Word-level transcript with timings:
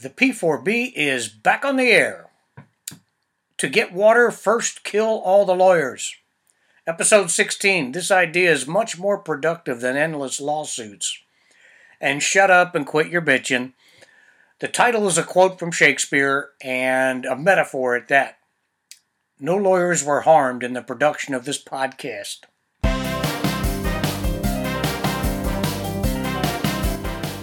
The 0.00 0.10
P4B 0.10 0.92
is 0.94 1.26
back 1.26 1.64
on 1.64 1.74
the 1.74 1.90
air. 1.90 2.30
To 3.56 3.68
get 3.68 3.92
water, 3.92 4.30
first 4.30 4.84
kill 4.84 5.08
all 5.08 5.44
the 5.44 5.56
lawyers. 5.56 6.14
Episode 6.86 7.32
16. 7.32 7.90
This 7.90 8.12
idea 8.12 8.52
is 8.52 8.64
much 8.64 8.96
more 8.96 9.18
productive 9.18 9.80
than 9.80 9.96
endless 9.96 10.40
lawsuits. 10.40 11.18
And 12.00 12.22
shut 12.22 12.48
up 12.48 12.76
and 12.76 12.86
quit 12.86 13.08
your 13.08 13.22
bitching. 13.22 13.72
The 14.60 14.68
title 14.68 15.08
is 15.08 15.18
a 15.18 15.24
quote 15.24 15.58
from 15.58 15.72
Shakespeare 15.72 16.50
and 16.62 17.26
a 17.26 17.34
metaphor 17.34 17.96
at 17.96 18.06
that. 18.06 18.38
No 19.40 19.56
lawyers 19.56 20.04
were 20.04 20.20
harmed 20.20 20.62
in 20.62 20.74
the 20.74 20.82
production 20.82 21.34
of 21.34 21.44
this 21.44 21.60
podcast. 21.60 22.44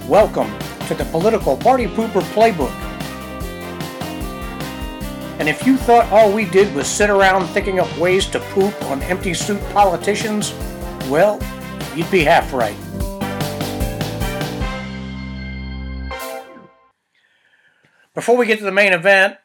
Welcome 0.08 0.58
to 0.88 0.96
the 0.96 1.06
Political 1.06 1.58
Party 1.58 1.88
Pooper 1.88 2.22
Playbook. 2.34 2.72
And 5.40 5.50
if 5.50 5.66
you 5.66 5.78
thought 5.78 6.12
all 6.12 6.32
we 6.32 6.46
did 6.46 6.74
was 6.74 6.88
sit 6.88 7.10
around 7.10 7.48
thinking 7.48 7.80
up 7.80 7.98
ways 7.98 8.26
to 8.28 8.40
poop 8.40 8.82
on 8.86 9.02
empty 9.04 9.34
suit 9.34 9.62
politicians, 9.72 10.54
well, 11.10 11.40
you'd 11.96 12.10
be 12.10 12.24
half 12.24 12.54
right. 12.54 12.76
Before 18.14 18.38
we 18.38 18.46
get 18.46 18.60
to 18.60 18.64
the 18.64 18.72
main 18.72 18.94
event, 18.94 19.38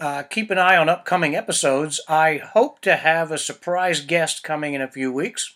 uh, 0.00 0.22
keep 0.22 0.50
an 0.50 0.58
eye 0.58 0.76
on 0.76 0.88
upcoming 0.88 1.36
episodes. 1.36 2.00
I 2.08 2.38
hope 2.38 2.80
to 2.80 2.96
have 2.96 3.30
a 3.30 3.38
surprise 3.38 4.00
guest 4.00 4.42
coming 4.42 4.74
in 4.74 4.80
a 4.80 4.90
few 4.90 5.12
weeks. 5.12 5.55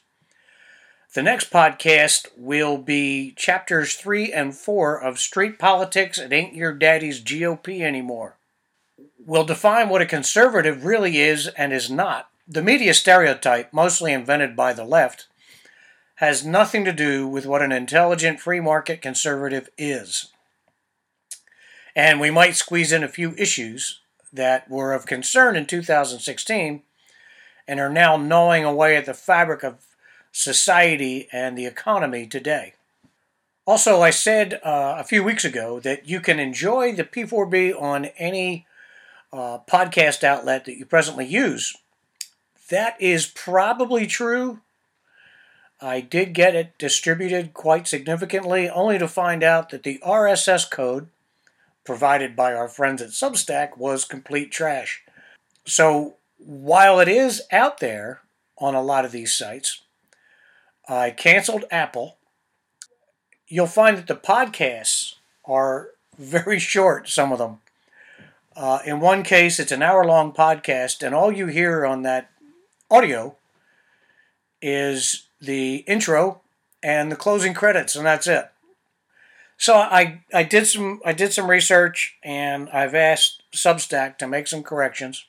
The 1.13 1.25
next 1.25 1.51
podcast 1.51 2.29
will 2.37 2.79
be 2.79 3.33
chapters 3.33 3.95
three 3.95 4.33
and 4.33 4.55
four 4.55 4.97
of 4.97 5.19
Street 5.19 5.59
Politics 5.59 6.19
It 6.19 6.33
Ain't 6.33 6.55
Your 6.55 6.73
Daddy's 6.73 7.21
GOP 7.21 7.81
Anymore. 7.81 8.37
We'll 9.19 9.43
define 9.43 9.89
what 9.89 10.03
a 10.03 10.07
conservative 10.07 10.85
really 10.85 11.19
is 11.19 11.49
and 11.49 11.73
is 11.73 11.91
not. 11.91 12.29
The 12.47 12.63
media 12.63 12.95
stereotype, 12.95 13.73
mostly 13.73 14.13
invented 14.13 14.55
by 14.55 14.73
the 14.73 14.85
left, 14.85 15.27
has 16.17 16.47
nothing 16.47 16.85
to 16.85 16.93
do 16.93 17.27
with 17.27 17.45
what 17.45 17.63
an 17.63 17.73
intelligent 17.73 18.39
free 18.39 18.61
market 18.61 19.03
conservative 19.03 19.69
is. 19.77 20.29
And 21.97 22.21
we 22.21 22.31
might 22.31 22.55
squeeze 22.55 22.93
in 22.93 23.03
a 23.03 23.09
few 23.09 23.35
issues 23.37 23.99
that 24.33 24.71
were 24.71 24.93
of 24.93 25.07
concern 25.07 25.57
in 25.57 25.67
2016 25.67 26.85
and 27.67 27.81
are 27.81 27.91
now 27.91 28.17
gnawing 28.17 28.65
away 28.65 28.97
at 28.97 29.07
the 29.07 29.15
fabric 29.15 29.65
of 29.65 29.90
society, 30.33 31.29
and 31.33 31.57
the 31.57 31.67
economy 31.67 32.27
today. 32.27 32.75
Also, 33.67 34.01
I 34.01 34.11
said 34.11 34.55
uh, 34.65 34.97
a 34.99 35.05
few 35.05 35.23
weeks 35.23 35.45
ago 35.45 35.81
that 35.81 36.09
you 36.09 36.21
can 36.21 36.41
enjoy 36.41 36.95
the 36.95 37.05
P4B 37.05 37.81
on 37.81 38.07
any 38.19 38.67
uh, 39.33 39.59
podcast 39.69 40.25
outlet 40.25 40.65
that 40.65 40.77
you 40.77 40.87
presently 40.87 41.27
use. 41.27 41.77
That 42.69 43.01
is 43.01 43.27
probably 43.27 44.07
true. 44.07 44.61
I 45.81 46.01
did 46.01 46.35
get 46.35 46.55
it 46.55 46.79
distributed 46.79 47.55
quite 47.55 47.89
significantly, 47.89 48.69
only 48.69 48.99
to 48.99 49.09
find 49.09 49.43
out 49.43 49.71
that 49.71 49.83
the 49.83 49.99
RSS 50.05 50.71
code 50.71 51.09
provided 51.85 52.37
by 52.37 52.53
our 52.53 52.69
friends 52.69 53.01
at 53.01 53.11
Substack 53.11 53.77
was 53.77 54.05
complete 54.05 54.51
trash. 54.51 55.03
So, 55.65 56.17
while 56.39 57.01
it 57.01 57.09
is 57.09 57.43
out 57.51 57.79
there 57.79 58.21
on 58.59 58.75
a 58.75 58.83
lot 58.83 59.05
of 59.05 59.13
these 59.13 59.33
sites, 59.33 59.83
I 60.89 61.11
canceled 61.11 61.65
Apple. 61.71 62.17
You'll 63.47 63.67
find 63.67 63.97
that 63.99 64.07
the 64.07 64.15
podcasts 64.15 65.15
are 65.45 65.91
very 66.19 66.59
short, 66.59 67.09
some 67.09 67.33
of 67.33 67.39
them. 67.39 67.59
Uh, 68.57 68.81
in 68.85 69.01
one 69.01 69.23
case, 69.23 69.59
it's 69.59 69.73
an 69.73 69.83
hour 69.83 70.05
long 70.05 70.33
podcast, 70.33 71.05
and 71.05 71.15
all 71.15 71.33
you 71.33 71.47
hear 71.47 71.87
on 71.87 72.03
that 72.03 72.31
audio 72.91 73.37
is 74.61 75.27
the 75.41 75.77
intro 75.87 76.41
and 76.83 77.11
the 77.11 77.17
closing 77.17 77.55
credits, 77.55 77.97
and 77.97 78.05
that's 78.05 78.27
it. 78.27 78.51
So 79.57 79.75
I, 79.75 80.23
I 80.33 80.43
did 80.43 80.67
some 80.67 81.01
I 81.05 81.13
did 81.13 81.33
some 81.33 81.51
research, 81.51 82.17
and 82.23 82.69
I've 82.71 82.95
asked 82.95 83.43
Substack 83.53 84.19
to 84.19 84.27
make 84.27 84.47
some 84.47 84.63
corrections. 84.63 85.27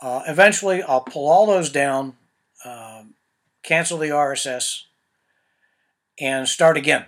Uh, 0.00 0.22
eventually, 0.26 0.82
I'll 0.82 1.02
pull 1.02 1.28
all 1.28 1.46
those 1.46 1.70
down. 1.70 2.16
Um, 2.64 3.14
cancel 3.62 3.98
the 3.98 4.08
RSS, 4.08 4.84
and 6.20 6.48
start 6.48 6.76
again. 6.76 7.06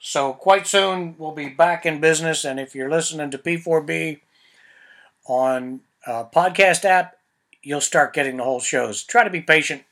So, 0.00 0.32
quite 0.32 0.66
soon, 0.66 1.14
we'll 1.18 1.32
be 1.32 1.48
back 1.48 1.84
in 1.84 2.00
business. 2.00 2.44
And 2.44 2.58
if 2.58 2.74
you're 2.74 2.90
listening 2.90 3.30
to 3.30 3.38
P4B 3.38 4.20
on 5.26 5.80
a 6.06 6.24
podcast 6.24 6.84
app, 6.84 7.16
you'll 7.62 7.82
start 7.82 8.14
getting 8.14 8.38
the 8.38 8.44
whole 8.44 8.60
shows. 8.60 9.02
Try 9.02 9.24
to 9.24 9.30
be 9.30 9.42
patient. 9.42 9.82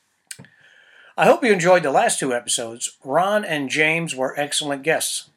I 1.17 1.27
hope 1.27 1.45
you 1.45 1.53
enjoyed 1.53 1.83
the 1.83 1.91
last 1.91 2.19
two 2.19 2.33
episodes. 2.33 2.97
Ron 3.05 3.45
and 3.45 3.69
James 3.69 4.15
were 4.15 4.39
excellent 4.39 4.83
guests. 4.83 5.29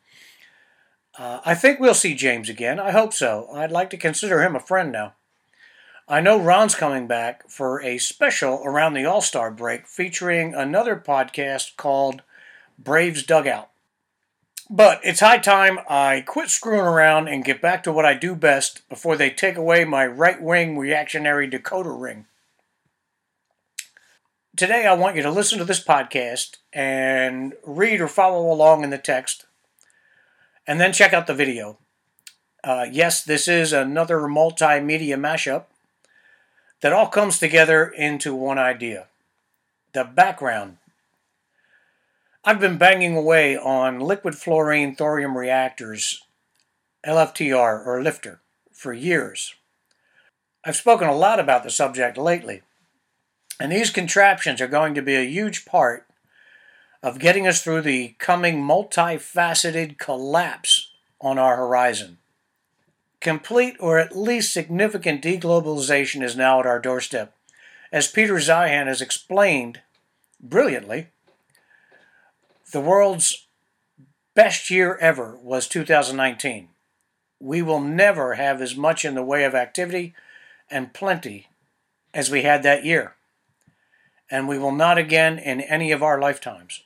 Uh, 1.18 1.42
I 1.44 1.56
think 1.56 1.80
we'll 1.80 1.94
see 1.94 2.16
James 2.16 2.50
again. 2.50 2.80
I 2.80 2.92
hope 2.92 3.14
so. 3.14 3.50
I'd 3.52 3.72
like 3.72 3.90
to 3.90 3.98
consider 3.98 4.42
him 4.42 4.56
a 4.56 4.60
friend 4.60 4.92
now. 4.92 5.16
I 6.12 6.20
know 6.20 6.38
Ron's 6.38 6.76
coming 6.76 7.08
back 7.08 7.50
for 7.50 7.82
a 7.82 7.98
special 7.98 8.62
around 8.66 8.96
the 8.96 9.06
All 9.06 9.22
Star 9.22 9.50
break 9.50 9.88
featuring 9.88 10.54
another 10.54 10.98
podcast 10.98 11.78
called 11.78 12.22
Braves 12.78 13.24
Dugout. 13.24 13.70
But 14.70 15.00
it's 15.06 15.22
high 15.22 15.38
time 15.38 15.80
I 15.88 16.20
quit 16.28 16.50
screwing 16.50 16.82
around 16.82 17.30
and 17.30 17.46
get 17.46 17.62
back 17.62 17.82
to 17.84 17.94
what 17.94 18.04
I 18.04 18.14
do 18.14 18.36
best 18.36 18.82
before 18.90 19.16
they 19.16 19.30
take 19.30 19.56
away 19.56 19.86
my 19.86 20.06
right 20.06 20.42
wing 20.42 20.78
reactionary 20.78 21.50
decoder 21.50 21.98
ring. 21.98 22.26
Today, 24.58 24.86
I 24.86 24.94
want 24.96 25.16
you 25.16 25.22
to 25.22 25.32
listen 25.32 25.60
to 25.60 25.66
this 25.66 25.82
podcast 25.82 26.58
and 26.74 27.54
read 27.66 28.02
or 28.02 28.10
follow 28.10 28.52
along 28.52 28.84
in 28.84 28.90
the 28.90 28.98
text, 28.98 29.46
and 30.68 30.78
then 30.78 30.92
check 30.92 31.14
out 31.14 31.28
the 31.28 31.34
video. 31.34 31.78
Uh, 32.66 32.86
yes, 32.92 33.24
this 33.24 33.48
is 33.48 33.72
another 33.72 34.18
multimedia 34.24 35.16
mashup 35.16 35.68
that 36.82 36.94
all 36.94 37.08
comes 37.08 37.40
together 37.40 37.86
into 37.86 38.36
one 38.36 38.60
idea 38.60 39.08
the 39.94 40.04
background. 40.04 40.78
I've 42.46 42.60
been 42.62 42.78
banging 42.78 43.16
away 43.16 43.58
on 43.58 44.00
liquid 44.00 44.36
fluorine 44.36 44.96
thorium 44.96 45.38
reactors, 45.38 46.24
LFTR 47.06 47.86
or 47.86 48.02
Lifter, 48.02 48.40
for 48.72 48.94
years. 48.94 49.54
I've 50.66 50.78
spoken 50.78 51.10
a 51.10 51.16
lot 51.16 51.40
about 51.40 51.64
the 51.64 51.70
subject 51.70 52.18
lately, 52.18 52.62
and 53.60 53.72
these 53.72 53.90
contraptions 53.90 54.62
are 54.62 54.68
going 54.68 54.94
to 54.96 55.02
be 55.02 55.16
a 55.16 55.30
huge 55.30 55.66
part 55.66 56.08
of 57.04 57.20
getting 57.20 57.48
us 57.48 57.62
through 57.62 57.82
the 57.82 58.16
coming 58.18 58.64
multifaceted 58.64 59.98
collapse 59.98 60.90
on 61.20 61.38
our 61.38 61.58
horizon. 61.58 62.18
Complete 63.22 63.76
or 63.80 64.00
at 64.00 64.18
least 64.18 64.52
significant 64.52 65.24
deglobalization 65.24 66.24
is 66.24 66.36
now 66.36 66.60
at 66.60 66.66
our 66.66 66.80
doorstep. 66.80 67.34
As 67.92 68.08
Peter 68.08 68.36
Zeihan 68.36 68.88
has 68.88 69.00
explained 69.00 69.82
brilliantly, 70.42 71.08
the 72.72 72.82
world's 72.82 73.46
best 74.34 74.72
year 74.72 74.98
ever 74.98 75.38
was 75.42 75.68
2019. 75.68 76.70
We 77.40 77.62
will 77.62 77.80
never 77.80 78.36
have 78.36 78.60
as 78.60 78.76
much 78.76 79.06
in 79.06 79.14
the 79.14 79.24
way 79.24 79.44
of 79.44 79.54
activity 79.54 80.16
and 80.70 80.94
plenty 80.94 81.48
as 82.14 82.32
we 82.32 82.42
had 82.42 82.64
that 82.64 82.86
year. 82.86 83.16
And 84.32 84.48
we 84.48 84.58
will 84.58 84.72
not 84.72 84.98
again 84.98 85.38
in 85.38 85.62
any 85.62 85.92
of 85.92 86.02
our 86.02 86.20
lifetimes. 86.20 86.82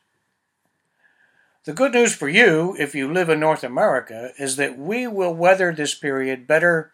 The 1.66 1.74
good 1.74 1.94
news 1.94 2.14
for 2.14 2.30
you, 2.30 2.76
if 2.78 2.94
you 2.94 3.12
live 3.12 3.28
in 3.28 3.40
North 3.40 3.64
America, 3.64 4.32
is 4.38 4.56
that 4.58 4.78
we 4.78 5.08
will 5.08 5.34
weather 5.34 5.74
this 5.74 5.96
period 5.96 6.46
better 6.46 6.94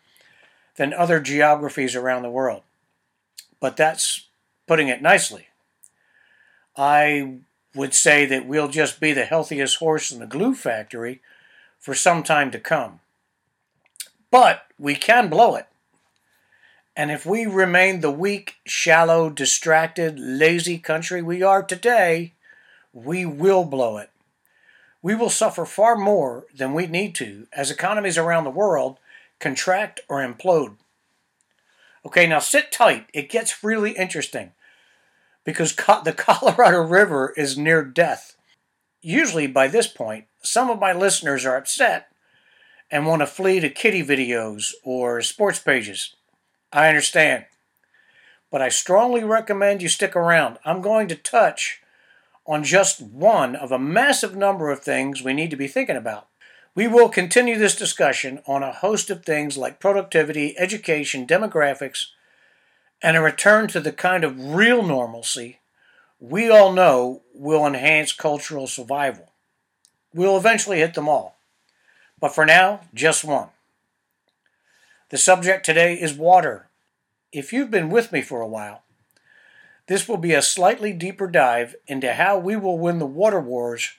than 0.78 0.94
other 0.94 1.20
geographies 1.20 1.94
around 1.94 2.24
the 2.24 2.30
world. 2.30 2.64
But 3.60 3.76
that's 3.76 4.28
putting 4.68 4.88
it 4.88 5.02
nicely. 5.02 5.50
I 6.78 7.40
would 7.76 7.94
say 7.94 8.26
that 8.26 8.48
we'll 8.48 8.70
just 8.70 9.02
be 9.02 9.12
the 9.12 9.26
healthiest 9.26 9.80
horse 9.80 10.10
in 10.10 10.22
the 10.22 10.26
glue 10.26 10.56
factory 10.56 11.22
for 11.78 11.94
some 11.94 12.24
time 12.24 12.50
to 12.52 12.60
come. 12.60 13.02
But 14.32 14.68
we 14.80 14.96
can 14.96 15.30
blow 15.30 15.56
it. 15.56 15.68
And 16.96 17.12
if 17.12 17.26
we 17.26 17.46
remain 17.46 18.00
the 18.00 18.12
weak, 18.12 18.56
shallow, 18.66 19.30
distracted, 19.30 20.18
lazy 20.18 20.78
country 20.78 21.22
we 21.22 21.44
are 21.44 21.62
today, 21.62 22.36
we 22.94 23.26
will 23.26 23.66
blow 23.66 23.98
it 23.98 24.12
we 25.02 25.16
will 25.16 25.30
suffer 25.30 25.66
far 25.66 25.96
more 25.96 26.46
than 26.56 26.74
we 26.74 26.88
need 26.88 27.16
to 27.16 27.48
as 27.54 27.72
economies 27.72 28.18
around 28.18 28.44
the 28.44 28.50
world 28.50 29.00
contract 29.40 30.00
or 30.08 30.18
implode. 30.20 30.78
Okay, 32.06 32.28
now 32.28 32.40
sit 32.40 32.72
tight. 32.72 33.08
It 33.14 33.30
gets 33.30 33.64
really 33.64 33.92
interesting 33.92 34.52
because 35.44 35.76
the 35.76 36.14
Colorado 36.18 36.82
River 36.82 37.34
is 37.36 37.58
near 37.58 37.84
death. 37.84 38.36
Usually, 39.02 39.48
by 39.48 39.68
this 39.68 39.88
point, 39.88 40.26
some 40.44 40.70
of 40.70 40.80
my 40.80 40.94
listeners 40.94 41.46
are 41.46 41.58
upset 41.58 42.08
and 42.92 43.06
want 43.06 43.22
to 43.22 43.28
flee 43.28 43.60
to 43.60 43.70
kitty 43.70 44.04
videos 44.04 44.74
or 44.84 45.22
sports 45.22 45.60
pages. 45.60 46.16
I 46.72 46.88
understand. 46.88 47.46
But 48.52 48.62
I 48.62 48.70
strongly 48.70 49.24
recommend 49.24 49.82
you 49.82 49.88
stick 49.88 50.16
around. 50.16 50.58
I'm 50.66 50.82
going 50.82 51.08
to 51.08 51.16
touch 51.16 51.81
on 52.52 52.66
just 52.66 53.00
one 53.00 53.56
of 53.56 53.72
a 53.72 53.80
massive 53.80 54.36
number 54.36 54.72
of 54.72 54.82
things 54.82 55.24
we 55.24 55.32
need 55.32 55.50
to 55.50 55.56
be 55.56 55.70
thinking 55.70 55.96
about. 55.96 56.28
We 56.76 56.86
will 56.86 57.08
continue 57.08 57.58
this 57.58 57.78
discussion 57.78 58.42
on 58.46 58.62
a 58.62 58.74
host 58.74 59.10
of 59.10 59.24
things 59.24 59.56
like 59.56 59.80
productivity, 59.80 60.60
education, 60.60 61.26
demographics, 61.26 62.08
and 63.02 63.16
a 63.16 63.22
return 63.22 63.70
to 63.70 63.80
the 63.80 63.94
kind 63.94 64.26
of 64.26 64.54
real 64.54 64.84
normalcy 64.84 65.60
we 66.20 66.50
all 66.50 66.74
know 66.74 67.22
will 67.34 67.66
enhance 67.66 68.12
cultural 68.12 68.68
survival. 68.68 69.32
We'll 70.14 70.36
eventually 70.36 70.80
hit 70.80 70.94
them 70.94 71.08
all. 71.08 71.38
But 72.20 72.36
for 72.36 72.46
now, 72.46 72.82
just 72.94 73.24
one. 73.24 73.48
The 75.08 75.18
subject 75.18 75.66
today 75.66 75.94
is 75.94 76.14
water. 76.14 76.68
If 77.32 77.54
you've 77.54 77.72
been 77.72 77.90
with 77.90 78.12
me 78.12 78.22
for 78.22 78.42
a 78.42 78.48
while, 78.48 78.84
this 79.88 80.08
will 80.08 80.18
be 80.18 80.34
a 80.34 80.42
slightly 80.42 80.94
deeper 80.94 81.28
dive 81.28 81.76
into 81.88 82.14
how 82.14 82.38
we 82.38 82.56
will 82.56 82.78
win 82.78 83.00
the 83.00 83.06
water 83.06 83.40
wars 83.40 83.94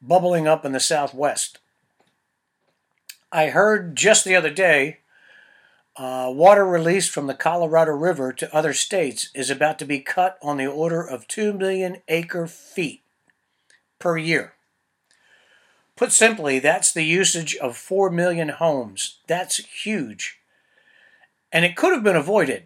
bubbling 0.00 0.46
up 0.46 0.64
in 0.64 0.72
the 0.72 0.80
Southwest. 0.80 1.58
I 3.30 3.48
heard 3.48 3.96
just 3.96 4.24
the 4.24 4.36
other 4.36 4.50
day 4.50 4.98
uh, 5.96 6.30
water 6.34 6.64
released 6.64 7.10
from 7.10 7.26
the 7.26 7.34
Colorado 7.34 7.92
River 7.92 8.32
to 8.32 8.54
other 8.54 8.72
states 8.72 9.30
is 9.34 9.50
about 9.50 9.78
to 9.78 9.84
be 9.84 10.00
cut 10.00 10.38
on 10.42 10.56
the 10.56 10.66
order 10.66 11.02
of 11.02 11.28
2 11.28 11.52
million 11.52 11.98
acre 12.08 12.46
feet 12.46 13.02
per 13.98 14.16
year. 14.16 14.54
Put 15.94 16.12
simply, 16.12 16.58
that's 16.58 16.92
the 16.92 17.04
usage 17.04 17.56
of 17.56 17.76
4 17.76 18.10
million 18.10 18.48
homes. 18.48 19.18
That's 19.26 19.58
huge. 19.58 20.40
And 21.52 21.66
it 21.66 21.76
could 21.76 21.92
have 21.92 22.02
been 22.02 22.16
avoided. 22.16 22.64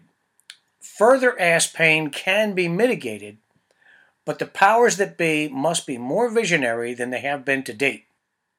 Further 0.97 1.39
ass 1.39 1.67
pain 1.67 2.09
can 2.09 2.53
be 2.53 2.67
mitigated, 2.67 3.37
but 4.25 4.39
the 4.39 4.47
powers 4.47 4.97
that 4.97 5.15
be 5.15 5.47
must 5.47 5.85
be 5.85 5.99
more 5.99 6.27
visionary 6.27 6.95
than 6.95 7.11
they 7.11 7.19
have 7.19 7.45
been 7.45 7.61
to 7.63 7.73
date. 7.73 8.05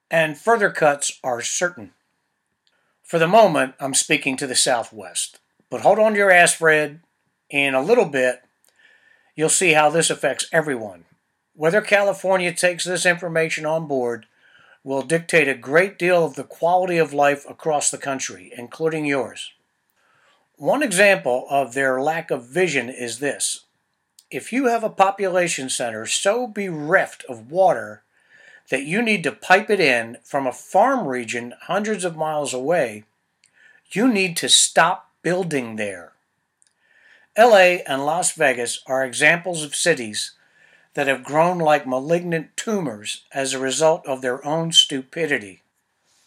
And 0.08 0.38
further 0.38 0.70
cuts 0.70 1.18
are 1.24 1.42
certain. 1.42 1.92
For 3.02 3.18
the 3.18 3.26
moment, 3.26 3.74
I'm 3.80 3.92
speaking 3.92 4.36
to 4.36 4.46
the 4.46 4.54
Southwest. 4.54 5.40
But 5.68 5.80
hold 5.80 5.98
on 5.98 6.12
to 6.12 6.18
your 6.18 6.30
ass, 6.30 6.54
Fred. 6.54 7.00
In 7.50 7.74
a 7.74 7.82
little 7.82 8.04
bit, 8.04 8.42
you'll 9.34 9.48
see 9.48 9.72
how 9.72 9.90
this 9.90 10.08
affects 10.08 10.48
everyone. 10.52 11.06
Whether 11.54 11.80
California 11.80 12.54
takes 12.54 12.84
this 12.84 13.04
information 13.04 13.66
on 13.66 13.88
board 13.88 14.26
will 14.84 15.02
dictate 15.02 15.48
a 15.48 15.54
great 15.54 15.98
deal 15.98 16.24
of 16.24 16.36
the 16.36 16.44
quality 16.44 16.98
of 16.98 17.12
life 17.12 17.44
across 17.48 17.90
the 17.90 17.98
country, 17.98 18.52
including 18.56 19.06
yours. 19.06 19.50
One 20.58 20.82
example 20.82 21.46
of 21.48 21.74
their 21.74 22.02
lack 22.02 22.32
of 22.32 22.44
vision 22.44 22.88
is 22.88 23.20
this. 23.20 23.60
If 24.28 24.52
you 24.52 24.66
have 24.66 24.82
a 24.82 24.90
population 24.90 25.70
center 25.70 26.04
so 26.04 26.48
bereft 26.48 27.24
of 27.28 27.52
water 27.52 28.02
that 28.68 28.82
you 28.82 29.00
need 29.00 29.22
to 29.22 29.30
pipe 29.30 29.70
it 29.70 29.78
in 29.78 30.16
from 30.24 30.48
a 30.48 30.52
farm 30.52 31.06
region 31.06 31.54
hundreds 31.62 32.04
of 32.04 32.16
miles 32.16 32.52
away, 32.52 33.04
you 33.92 34.08
need 34.08 34.36
to 34.38 34.48
stop 34.48 35.12
building 35.22 35.76
there. 35.76 36.14
LA 37.38 37.78
and 37.86 38.04
Las 38.04 38.32
Vegas 38.32 38.80
are 38.88 39.04
examples 39.04 39.62
of 39.62 39.76
cities 39.76 40.32
that 40.94 41.06
have 41.06 41.22
grown 41.22 41.58
like 41.58 41.86
malignant 41.86 42.56
tumors 42.56 43.22
as 43.32 43.54
a 43.54 43.60
result 43.60 44.04
of 44.08 44.22
their 44.22 44.44
own 44.44 44.72
stupidity. 44.72 45.62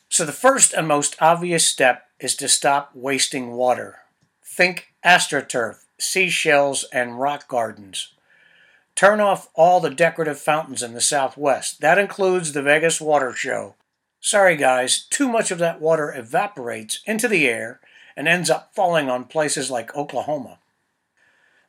So, 0.07 0.23
the 0.23 0.31
first 0.31 0.71
and 0.73 0.87
most 0.87 1.17
obvious 1.19 1.67
step 1.67 2.07
is 2.17 2.33
to 2.37 2.47
stop 2.47 2.91
wasting 2.95 3.51
water. 3.51 4.00
Think 4.53 4.91
astroturf, 5.05 5.85
seashells, 5.97 6.83
and 6.91 7.17
rock 7.17 7.47
gardens. 7.47 8.11
Turn 8.95 9.21
off 9.21 9.47
all 9.55 9.79
the 9.79 9.89
decorative 9.89 10.41
fountains 10.41 10.83
in 10.83 10.93
the 10.93 10.99
southwest. 10.99 11.79
That 11.79 11.97
includes 11.97 12.51
the 12.51 12.61
Vegas 12.61 12.99
Water 12.99 13.31
Show. 13.31 13.75
Sorry, 14.19 14.57
guys, 14.57 15.05
too 15.09 15.29
much 15.29 15.51
of 15.51 15.57
that 15.59 15.79
water 15.79 16.13
evaporates 16.13 16.99
into 17.05 17.29
the 17.29 17.47
air 17.47 17.79
and 18.17 18.27
ends 18.27 18.49
up 18.49 18.75
falling 18.75 19.09
on 19.09 19.23
places 19.23 19.71
like 19.71 19.95
Oklahoma. 19.95 20.59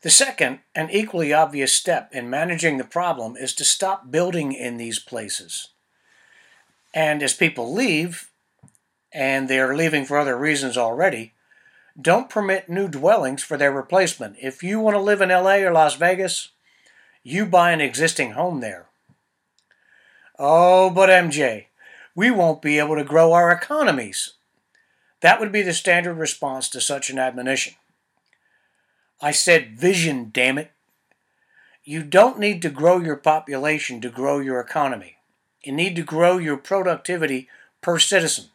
The 0.01 0.11
second 0.11 0.59
and 0.75 0.91
equally 0.91 1.33
obvious 1.33 1.73
step 1.73 2.11
in 2.13 2.29
managing 2.29 2.79
the 2.79 2.85
problem 2.85 3.37
is 3.37 3.55
to 3.55 3.65
stop 3.65 4.11
building 4.11 4.53
in 4.53 4.77
these 4.77 4.99
places. 4.99 5.69
And 6.93 7.23
as 7.23 7.33
people 7.33 7.73
leave, 7.73 8.29
and 9.13 9.47
they 9.47 9.61
are 9.61 9.77
leaving 9.77 10.05
for 10.05 10.19
other 10.19 10.37
reasons 10.37 10.77
already, 10.77 11.35
don't 12.01 12.31
permit 12.31 12.69
new 12.69 12.89
dwellings 12.89 13.43
for 13.43 13.57
their 13.57 13.73
replacement. 13.73 14.37
If 14.41 14.63
you 14.63 14.81
want 14.81 14.95
to 14.95 15.01
live 15.01 15.21
in 15.21 15.29
LA 15.29 15.57
or 15.57 15.73
Las 15.73 15.95
Vegas, 15.95 16.51
you 17.23 17.47
buy 17.47 17.73
an 17.73 17.81
existing 17.81 18.33
home 18.33 18.61
there. 18.61 18.87
Oh, 20.39 20.91
but 20.91 21.09
MJ, 21.09 21.67
we 22.15 22.31
won't 22.31 22.63
be 22.63 22.79
able 22.79 22.97
to 22.97 23.05
grow 23.05 23.33
our 23.33 23.51
economies. 23.51 24.33
That 25.21 25.39
would 25.39 25.53
be 25.53 25.63
the 25.63 25.75
standard 25.75 26.15
response 26.15 26.69
to 26.71 26.81
such 26.81 27.11
an 27.11 27.19
admonition. 27.19 27.75
I 29.21 29.31
said 29.31 29.79
vision, 29.79 30.31
damn 30.33 30.59
it. 30.59 30.73
You 31.85 32.03
don't 32.03 32.39
need 32.39 32.63
to 32.63 32.71
grow 32.71 32.99
your 32.99 33.17
population 33.17 34.01
to 34.01 34.09
grow 34.09 34.41
your 34.41 34.61
economy. 34.61 35.17
You 35.63 35.73
need 35.73 35.95
to 35.97 36.03
grow 36.03 36.39
your 36.39 36.57
productivity 36.57 37.49
per 37.81 37.99
citizen. 37.99 38.47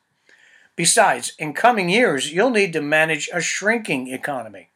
Besides, 0.77 1.33
in 1.39 1.53
coming 1.53 1.89
years, 1.89 2.31
you'll 2.31 2.51
need 2.51 2.71
to 2.74 2.81
manage 2.81 3.29
a 3.33 3.41
shrinking 3.41 4.09
economy. 4.09 4.69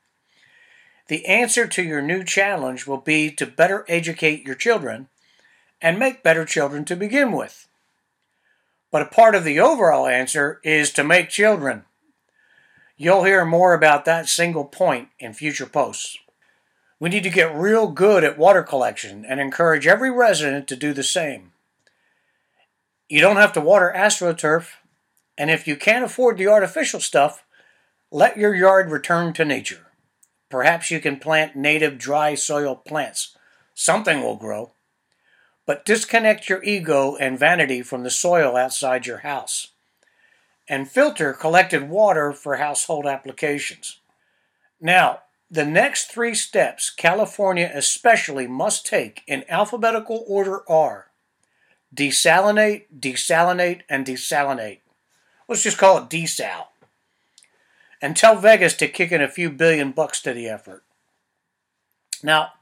The 1.07 1.25
answer 1.27 1.67
to 1.67 1.83
your 1.83 2.01
new 2.01 2.23
challenge 2.23 2.87
will 2.87 2.97
be 2.97 3.29
to 3.33 3.45
better 3.45 3.85
educate 3.87 4.45
your 4.45 4.55
children 4.55 5.09
and 5.79 5.99
make 5.99 6.23
better 6.23 6.43
children 6.43 6.85
to 6.85 6.95
begin 6.95 7.31
with. 7.31 7.67
But 8.91 9.03
a 9.03 9.05
part 9.05 9.35
of 9.35 9.43
the 9.43 9.59
overall 9.59 10.07
answer 10.07 10.59
is 10.63 10.91
to 10.93 11.03
make 11.03 11.29
children. 11.29 11.85
You'll 12.97 13.23
hear 13.23 13.45
more 13.45 13.75
about 13.75 14.03
that 14.05 14.27
single 14.27 14.65
point 14.65 15.09
in 15.19 15.33
future 15.33 15.67
posts. 15.67 16.17
We 16.99 17.09
need 17.09 17.23
to 17.23 17.29
get 17.29 17.55
real 17.55 17.87
good 17.87 18.23
at 18.23 18.39
water 18.39 18.63
collection 18.63 19.23
and 19.23 19.39
encourage 19.39 19.85
every 19.85 20.09
resident 20.09 20.67
to 20.67 20.75
do 20.75 20.93
the 20.93 21.03
same. 21.03 21.51
You 23.07 23.21
don't 23.21 23.37
have 23.37 23.53
to 23.53 23.61
water 23.61 23.93
astroturf 23.95 24.69
and 25.41 25.49
if 25.49 25.67
you 25.67 25.75
can't 25.75 26.05
afford 26.05 26.37
the 26.37 26.45
artificial 26.45 26.99
stuff, 26.99 27.43
let 28.11 28.37
your 28.37 28.53
yard 28.53 28.91
return 28.91 29.33
to 29.33 29.43
nature. 29.43 29.87
Perhaps 30.51 30.91
you 30.91 30.99
can 30.99 31.17
plant 31.17 31.55
native 31.55 31.97
dry 31.97 32.35
soil 32.35 32.75
plants. 32.75 33.35
Something 33.73 34.21
will 34.21 34.35
grow. 34.35 34.73
But 35.65 35.83
disconnect 35.83 36.47
your 36.47 36.63
ego 36.63 37.15
and 37.15 37.39
vanity 37.39 37.81
from 37.81 38.03
the 38.03 38.11
soil 38.11 38.55
outside 38.55 39.07
your 39.07 39.19
house. 39.19 39.69
And 40.69 40.87
filter 40.87 41.33
collected 41.33 41.89
water 41.89 42.33
for 42.33 42.57
household 42.57 43.07
applications. 43.07 43.99
Now, 44.79 45.21
the 45.49 45.65
next 45.65 46.11
three 46.11 46.35
steps 46.35 46.91
California 46.91 47.71
especially 47.73 48.45
must 48.45 48.85
take 48.85 49.23
in 49.25 49.43
alphabetical 49.49 50.23
order 50.27 50.61
are 50.69 51.07
desalinate, 51.95 52.83
desalinate, 52.95 53.81
and 53.89 54.05
desalinate. 54.05 54.81
Let's 55.51 55.63
just 55.63 55.77
call 55.77 55.97
it 55.97 56.09
desal. 56.09 56.67
And 58.01 58.15
tell 58.15 58.37
Vegas 58.37 58.73
to 58.75 58.87
kick 58.87 59.11
in 59.11 59.21
a 59.21 59.27
few 59.27 59.49
billion 59.49 59.91
bucks 59.91 60.21
to 60.21 60.31
the 60.31 60.47
effort. 60.47 60.81
Now, 62.23 62.53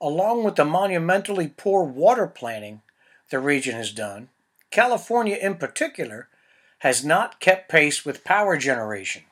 along 0.00 0.42
with 0.42 0.56
the 0.56 0.64
monumentally 0.64 1.46
poor 1.56 1.84
water 1.84 2.26
planning 2.26 2.82
the 3.30 3.38
region 3.38 3.76
has 3.76 3.92
done, 3.92 4.30
California 4.72 5.38
in 5.40 5.54
particular 5.54 6.26
has 6.80 7.04
not 7.04 7.38
kept 7.38 7.70
pace 7.70 8.04
with 8.04 8.24
power 8.24 8.56
generation. 8.56 9.22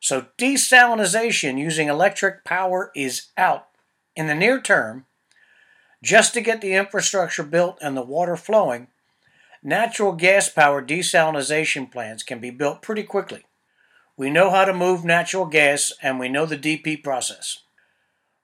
So 0.00 0.26
desalination 0.36 1.58
using 1.58 1.88
electric 1.88 2.44
power 2.44 2.92
is 2.94 3.28
out 3.38 3.68
in 4.14 4.26
the 4.26 4.34
near 4.34 4.60
term. 4.60 5.06
Just 6.02 6.34
to 6.34 6.42
get 6.42 6.60
the 6.60 6.74
infrastructure 6.74 7.42
built 7.42 7.78
and 7.80 7.96
the 7.96 8.02
water 8.02 8.36
flowing, 8.36 8.88
Natural 9.62 10.12
gas 10.12 10.48
powered 10.48 10.88
desalination 10.88 11.90
plants 11.90 12.22
can 12.22 12.38
be 12.38 12.50
built 12.50 12.80
pretty 12.80 13.02
quickly. 13.02 13.44
We 14.16 14.30
know 14.30 14.50
how 14.50 14.64
to 14.64 14.72
move 14.72 15.04
natural 15.04 15.44
gas 15.44 15.92
and 16.02 16.18
we 16.18 16.28
know 16.28 16.46
the 16.46 16.56
DP 16.56 17.02
process. 17.02 17.58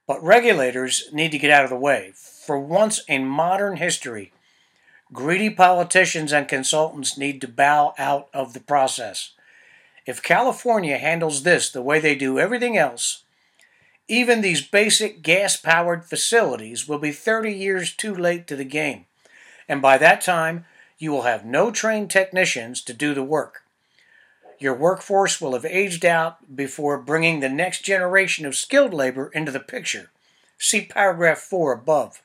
But 0.06 0.22
regulators 0.22 1.08
need 1.12 1.32
to 1.32 1.38
get 1.38 1.50
out 1.50 1.64
of 1.64 1.70
the 1.70 1.76
way. 1.76 2.12
For 2.14 2.58
once 2.58 3.02
in 3.08 3.24
modern 3.24 3.78
history, 3.78 4.32
greedy 5.12 5.48
politicians 5.48 6.32
and 6.32 6.48
consultants 6.48 7.16
need 7.16 7.40
to 7.40 7.48
bow 7.48 7.94
out 7.98 8.28
of 8.34 8.52
the 8.52 8.60
process. 8.60 9.32
If 10.04 10.22
California 10.22 10.98
handles 10.98 11.42
this 11.44 11.70
the 11.70 11.82
way 11.82 11.98
they 11.98 12.14
do 12.14 12.38
everything 12.38 12.76
else, 12.76 13.24
even 14.06 14.42
these 14.42 14.60
basic 14.60 15.22
gas 15.22 15.56
powered 15.56 16.04
facilities 16.04 16.86
will 16.86 16.98
be 16.98 17.10
30 17.10 17.52
years 17.52 17.92
too 17.92 18.14
late 18.14 18.46
to 18.46 18.54
the 18.54 18.64
game. 18.64 19.06
And 19.68 19.82
by 19.82 19.98
that 19.98 20.20
time, 20.20 20.66
you 20.98 21.12
will 21.12 21.22
have 21.22 21.44
no 21.44 21.70
trained 21.70 22.10
technicians 22.10 22.80
to 22.82 22.92
do 22.92 23.14
the 23.14 23.22
work. 23.22 23.62
Your 24.58 24.74
workforce 24.74 25.40
will 25.40 25.52
have 25.52 25.66
aged 25.66 26.04
out 26.04 26.56
before 26.56 26.98
bringing 26.98 27.40
the 27.40 27.48
next 27.48 27.82
generation 27.84 28.46
of 28.46 28.56
skilled 28.56 28.94
labor 28.94 29.30
into 29.34 29.52
the 29.52 29.60
picture. 29.60 30.10
See 30.58 30.86
paragraph 30.86 31.38
4 31.38 31.72
above. 31.72 32.22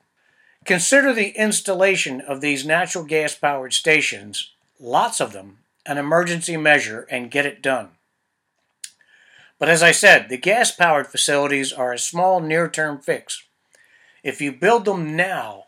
Consider 0.63 1.13
the 1.13 1.29
installation 1.29 2.21
of 2.21 2.39
these 2.39 2.65
natural 2.65 3.03
gas 3.03 3.35
powered 3.35 3.73
stations, 3.73 4.51
lots 4.79 5.19
of 5.19 5.33
them, 5.33 5.57
an 5.85 5.97
emergency 5.97 6.55
measure 6.55 7.07
and 7.09 7.31
get 7.31 7.45
it 7.45 7.61
done. 7.61 7.89
But 9.59 9.69
as 9.69 9.83
I 9.83 9.91
said, 9.91 10.29
the 10.29 10.37
gas 10.37 10.71
powered 10.71 11.07
facilities 11.07 11.73
are 11.73 11.91
a 11.91 11.99
small 11.99 12.39
near 12.39 12.69
term 12.69 12.99
fix. 12.99 13.43
If 14.23 14.39
you 14.39 14.51
build 14.51 14.85
them 14.85 15.15
now, 15.15 15.65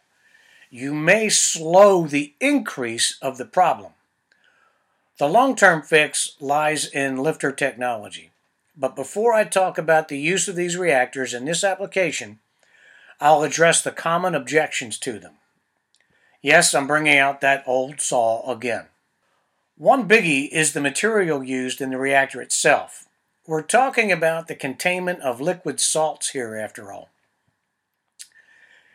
you 0.74 0.92
may 0.92 1.30
slow 1.30 2.08
the 2.08 2.34
increase 2.40 3.20
of 3.22 3.38
the 3.38 3.46
problem. 3.46 3.92
The 5.20 5.30
long 5.30 5.56
term 5.56 5.84
fix 5.84 6.36
lies 6.40 6.88
in 6.88 7.18
lifter 7.18 7.52
technology. 7.52 8.32
But 8.76 8.96
before 8.96 9.34
I 9.34 9.44
talk 9.44 9.78
about 9.78 10.08
the 10.08 10.18
use 10.18 10.48
of 10.48 10.56
these 10.56 10.76
reactors 10.76 11.36
in 11.36 11.46
this 11.46 11.64
application, 11.64 12.40
I'll 13.22 13.44
address 13.44 13.84
the 13.84 13.92
common 13.92 14.34
objections 14.34 14.98
to 14.98 15.20
them. 15.20 15.34
Yes, 16.42 16.74
I'm 16.74 16.88
bringing 16.88 17.20
out 17.20 17.40
that 17.42 17.64
old 17.68 18.02
saw 18.02 18.52
again. 18.52 18.88
One 19.78 20.08
biggie 20.08 20.50
is 20.52 20.74
the 20.74 20.82
material 20.82 21.44
used 21.44 21.82
in 21.82 21.92
the 21.92 22.00
reactor 22.00 22.42
itself. 22.42 23.06
We're 23.46 23.62
talking 23.62 24.12
about 24.12 24.48
the 24.48 24.56
containment 24.56 25.22
of 25.22 25.40
liquid 25.40 25.80
salts 25.80 26.32
here, 26.32 26.56
after 26.56 26.92
all. 26.92 27.10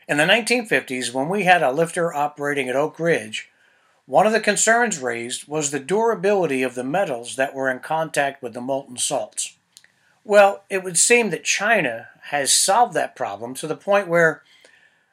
In 0.09 0.17
the 0.17 0.25
1950s, 0.25 1.13
when 1.13 1.29
we 1.29 1.45
had 1.45 1.63
a 1.63 1.71
lifter 1.71 2.15
operating 2.15 2.71
at 2.71 2.77
Oak 2.77 2.99
Ridge, 2.99 3.51
one 4.07 4.27
of 4.27 4.33
the 4.33 4.41
concerns 4.41 4.99
raised 4.99 5.47
was 5.47 5.71
the 5.71 5.79
durability 5.79 6.63
of 6.63 6.75
the 6.75 6.83
metals 6.83 7.37
that 7.37 7.55
were 7.55 7.71
in 7.71 7.81
contact 7.81 8.43
with 8.43 8.55
the 8.55 8.61
molten 8.63 8.97
salts. 8.97 9.59
Well, 10.25 10.65
it 10.71 10.83
would 10.83 10.97
seem 10.97 11.29
that 11.29 11.45
China 11.45 12.09
has 12.31 12.51
solved 12.51 12.95
that 12.95 13.17
problem 13.17 13.53
to 13.57 13.67
the 13.67 13.77
point 13.77 14.09
where 14.09 14.43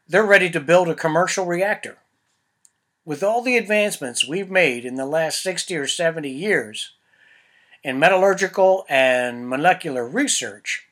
they're 0.07 0.25
ready 0.25 0.49
to 0.49 0.61
build 0.61 0.87
a 0.87 0.95
commercial 0.95 1.45
reactor. 1.45 1.97
With 3.03 3.21
all 3.21 3.41
the 3.41 3.57
advancements 3.57 4.25
we've 4.25 4.49
made 4.49 4.85
in 4.85 4.95
the 4.95 5.05
last 5.05 5.43
60 5.43 5.75
or 5.75 5.87
70 5.87 6.29
years 6.29 6.93
in 7.83 7.99
metallurgical 7.99 8.85
and 8.87 9.49
molecular 9.49 10.07
research, 10.07 10.87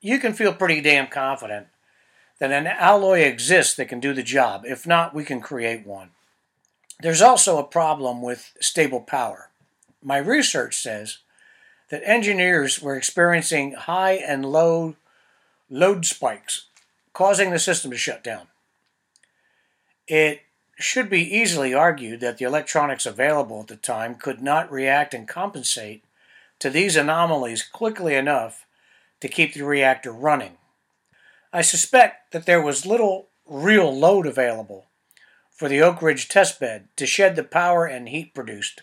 you 0.00 0.18
can 0.18 0.32
feel 0.32 0.54
pretty 0.54 0.80
damn 0.80 1.08
confident 1.08 1.66
that 2.38 2.52
an 2.52 2.66
alloy 2.66 3.20
exists 3.20 3.74
that 3.76 3.88
can 3.88 4.00
do 4.00 4.12
the 4.12 4.22
job. 4.22 4.64
If 4.66 4.86
not, 4.86 5.14
we 5.14 5.24
can 5.24 5.40
create 5.40 5.86
one. 5.86 6.10
There's 7.00 7.22
also 7.22 7.58
a 7.58 7.64
problem 7.64 8.22
with 8.22 8.52
stable 8.60 9.00
power. 9.00 9.50
My 10.02 10.18
research 10.18 10.76
says 10.76 11.18
that 11.90 12.02
engineers 12.04 12.80
were 12.80 12.96
experiencing 12.96 13.72
high 13.72 14.12
and 14.12 14.44
low 14.44 14.96
load 15.70 16.04
spikes, 16.06 16.66
causing 17.12 17.50
the 17.50 17.58
system 17.58 17.90
to 17.90 17.96
shut 17.96 18.22
down. 18.22 18.46
It 20.06 20.42
should 20.78 21.08
be 21.08 21.22
easily 21.22 21.72
argued 21.72 22.20
that 22.20 22.38
the 22.38 22.44
electronics 22.44 23.06
available 23.06 23.60
at 23.60 23.68
the 23.68 23.76
time 23.76 24.16
could 24.16 24.42
not 24.42 24.70
react 24.70 25.14
and 25.14 25.26
compensate 25.26 26.04
to 26.58 26.68
these 26.68 26.96
anomalies 26.96 27.62
quickly 27.62 28.14
enough 28.14 28.66
to 29.20 29.28
keep 29.28 29.54
the 29.54 29.64
reactor 29.64 30.12
running. 30.12 30.56
I 31.54 31.62
suspect 31.62 32.32
that 32.32 32.46
there 32.46 32.60
was 32.60 32.84
little 32.84 33.28
real 33.46 33.96
load 33.96 34.26
available 34.26 34.86
for 35.52 35.68
the 35.68 35.80
Oak 35.80 36.02
Ridge 36.02 36.28
testbed 36.28 36.86
to 36.96 37.06
shed 37.06 37.36
the 37.36 37.44
power 37.44 37.86
and 37.86 38.08
heat 38.08 38.34
produced. 38.34 38.82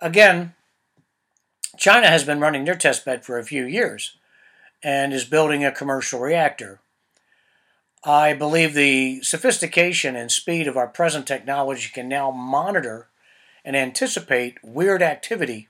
Again, 0.00 0.54
China 1.76 2.08
has 2.08 2.24
been 2.24 2.40
running 2.40 2.64
their 2.64 2.74
testbed 2.74 3.22
for 3.22 3.38
a 3.38 3.44
few 3.44 3.64
years 3.64 4.16
and 4.82 5.12
is 5.12 5.24
building 5.24 5.64
a 5.64 5.70
commercial 5.70 6.18
reactor. 6.18 6.80
I 8.04 8.34
believe 8.34 8.74
the 8.74 9.22
sophistication 9.22 10.16
and 10.16 10.32
speed 10.32 10.66
of 10.66 10.76
our 10.76 10.88
present 10.88 11.28
technology 11.28 11.88
can 11.94 12.08
now 12.08 12.32
monitor 12.32 13.06
and 13.64 13.76
anticipate 13.76 14.58
weird 14.64 15.02
activity 15.02 15.68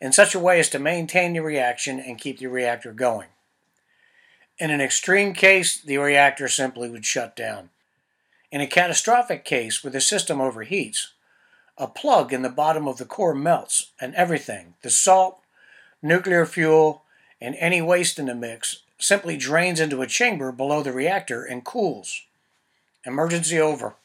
in 0.00 0.10
such 0.10 0.34
a 0.34 0.40
way 0.40 0.58
as 0.58 0.68
to 0.70 0.80
maintain 0.80 1.34
the 1.34 1.40
reaction 1.40 2.00
and 2.00 2.18
keep 2.18 2.40
the 2.40 2.48
reactor 2.48 2.92
going. 2.92 3.28
In 4.58 4.70
an 4.70 4.80
extreme 4.80 5.34
case, 5.34 5.80
the 5.80 5.98
reactor 5.98 6.48
simply 6.48 6.88
would 6.88 7.04
shut 7.04 7.34
down. 7.34 7.70
In 8.50 8.60
a 8.60 8.66
catastrophic 8.66 9.44
case 9.44 9.82
where 9.82 9.90
the 9.90 10.00
system 10.00 10.38
overheats, 10.38 11.08
a 11.78 11.86
plug 11.86 12.32
in 12.32 12.42
the 12.42 12.50
bottom 12.50 12.86
of 12.86 12.98
the 12.98 13.06
core 13.06 13.34
melts 13.34 13.92
and 14.00 14.14
everything 14.14 14.74
the 14.82 14.90
salt, 14.90 15.40
nuclear 16.02 16.44
fuel, 16.44 17.02
and 17.40 17.56
any 17.58 17.80
waste 17.80 18.18
in 18.18 18.26
the 18.26 18.34
mix 18.34 18.82
simply 18.98 19.36
drains 19.36 19.80
into 19.80 20.02
a 20.02 20.06
chamber 20.06 20.52
below 20.52 20.82
the 20.82 20.92
reactor 20.92 21.44
and 21.44 21.64
cools. 21.64 22.22
Emergency 23.04 23.58
over. 23.58 23.96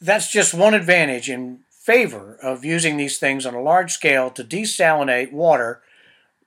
That's 0.00 0.30
just 0.30 0.54
one 0.54 0.74
advantage 0.74 1.30
in 1.30 1.60
favor 1.70 2.38
of 2.42 2.64
using 2.64 2.96
these 2.96 3.18
things 3.18 3.44
on 3.44 3.54
a 3.54 3.62
large 3.62 3.92
scale 3.92 4.30
to 4.30 4.44
desalinate 4.44 5.32
water 5.32 5.80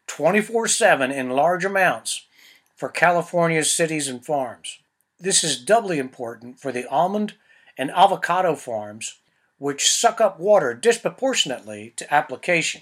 24 0.07 0.67
7 0.67 1.11
in 1.11 1.29
large 1.31 1.65
amounts 1.65 2.24
for 2.75 2.89
California's 2.89 3.71
cities 3.71 4.07
and 4.07 4.25
farms. 4.25 4.79
This 5.19 5.43
is 5.43 5.57
doubly 5.57 5.97
important 5.97 6.59
for 6.59 6.71
the 6.71 6.87
almond 6.87 7.33
and 7.77 7.89
avocado 7.91 8.55
farms, 8.55 9.17
which 9.57 9.89
suck 9.89 10.19
up 10.19 10.39
water 10.39 10.73
disproportionately 10.73 11.93
to 11.95 12.13
application. 12.13 12.81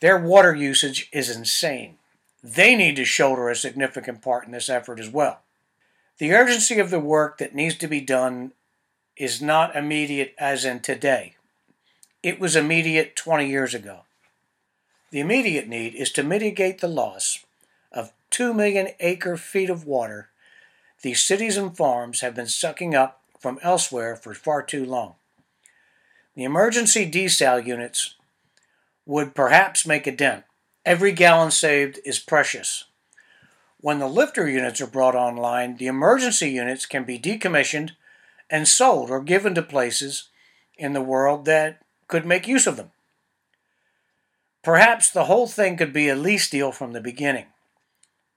Their 0.00 0.18
water 0.18 0.54
usage 0.54 1.08
is 1.12 1.34
insane. 1.34 1.96
They 2.42 2.74
need 2.74 2.96
to 2.96 3.04
shoulder 3.04 3.48
a 3.48 3.56
significant 3.56 4.22
part 4.22 4.46
in 4.46 4.52
this 4.52 4.68
effort 4.68 4.98
as 4.98 5.08
well. 5.08 5.40
The 6.18 6.32
urgency 6.32 6.78
of 6.78 6.90
the 6.90 7.00
work 7.00 7.38
that 7.38 7.54
needs 7.54 7.76
to 7.76 7.86
be 7.86 8.00
done 8.00 8.52
is 9.16 9.42
not 9.42 9.76
immediate 9.76 10.34
as 10.38 10.64
in 10.64 10.80
today. 10.80 11.36
It 12.22 12.40
was 12.40 12.56
immediate 12.56 13.16
20 13.16 13.48
years 13.48 13.74
ago. 13.74 14.00
The 15.10 15.20
immediate 15.20 15.68
need 15.68 15.94
is 15.94 16.10
to 16.12 16.22
mitigate 16.22 16.80
the 16.80 16.88
loss 16.88 17.44
2 18.32 18.52
million 18.52 18.88
acre 18.98 19.36
feet 19.36 19.70
of 19.70 19.86
water 19.86 20.30
these 21.02 21.22
cities 21.22 21.56
and 21.56 21.76
farms 21.76 22.20
have 22.20 22.34
been 22.34 22.46
sucking 22.46 22.94
up 22.94 23.22
from 23.38 23.58
elsewhere 23.60 24.14
for 24.14 24.34
far 24.34 24.62
too 24.62 24.86
long. 24.86 25.16
The 26.36 26.44
emergency 26.44 27.10
desal 27.10 27.66
units 27.66 28.14
would 29.04 29.34
perhaps 29.34 29.84
make 29.84 30.06
a 30.06 30.12
dent. 30.12 30.44
Every 30.86 31.10
gallon 31.12 31.50
saved 31.50 31.98
is 32.04 32.20
precious. 32.20 32.84
When 33.80 33.98
the 33.98 34.06
lifter 34.06 34.48
units 34.48 34.80
are 34.80 34.86
brought 34.86 35.16
online, 35.16 35.76
the 35.76 35.88
emergency 35.88 36.50
units 36.50 36.86
can 36.86 37.02
be 37.02 37.18
decommissioned 37.18 37.90
and 38.48 38.68
sold 38.68 39.10
or 39.10 39.20
given 39.20 39.56
to 39.56 39.62
places 39.62 40.28
in 40.78 40.92
the 40.92 41.02
world 41.02 41.44
that 41.46 41.82
could 42.06 42.24
make 42.24 42.46
use 42.46 42.68
of 42.68 42.76
them. 42.76 42.92
Perhaps 44.62 45.10
the 45.10 45.24
whole 45.24 45.48
thing 45.48 45.76
could 45.76 45.92
be 45.92 46.08
a 46.08 46.14
lease 46.14 46.48
deal 46.48 46.70
from 46.70 46.92
the 46.92 47.00
beginning 47.00 47.46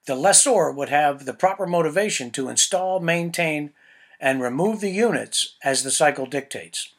the 0.05 0.15
lessor 0.15 0.71
would 0.71 0.89
have 0.89 1.25
the 1.25 1.33
proper 1.33 1.65
motivation 1.65 2.31
to 2.31 2.47
install, 2.47 3.00
maintain, 3.00 3.71
and 4.19 4.41
remove 4.41 4.79
the 4.79 4.91
units 4.91 5.55
as 5.63 5.83
the 5.83 5.91
cycle 5.91 6.25
dictates. 6.25 6.93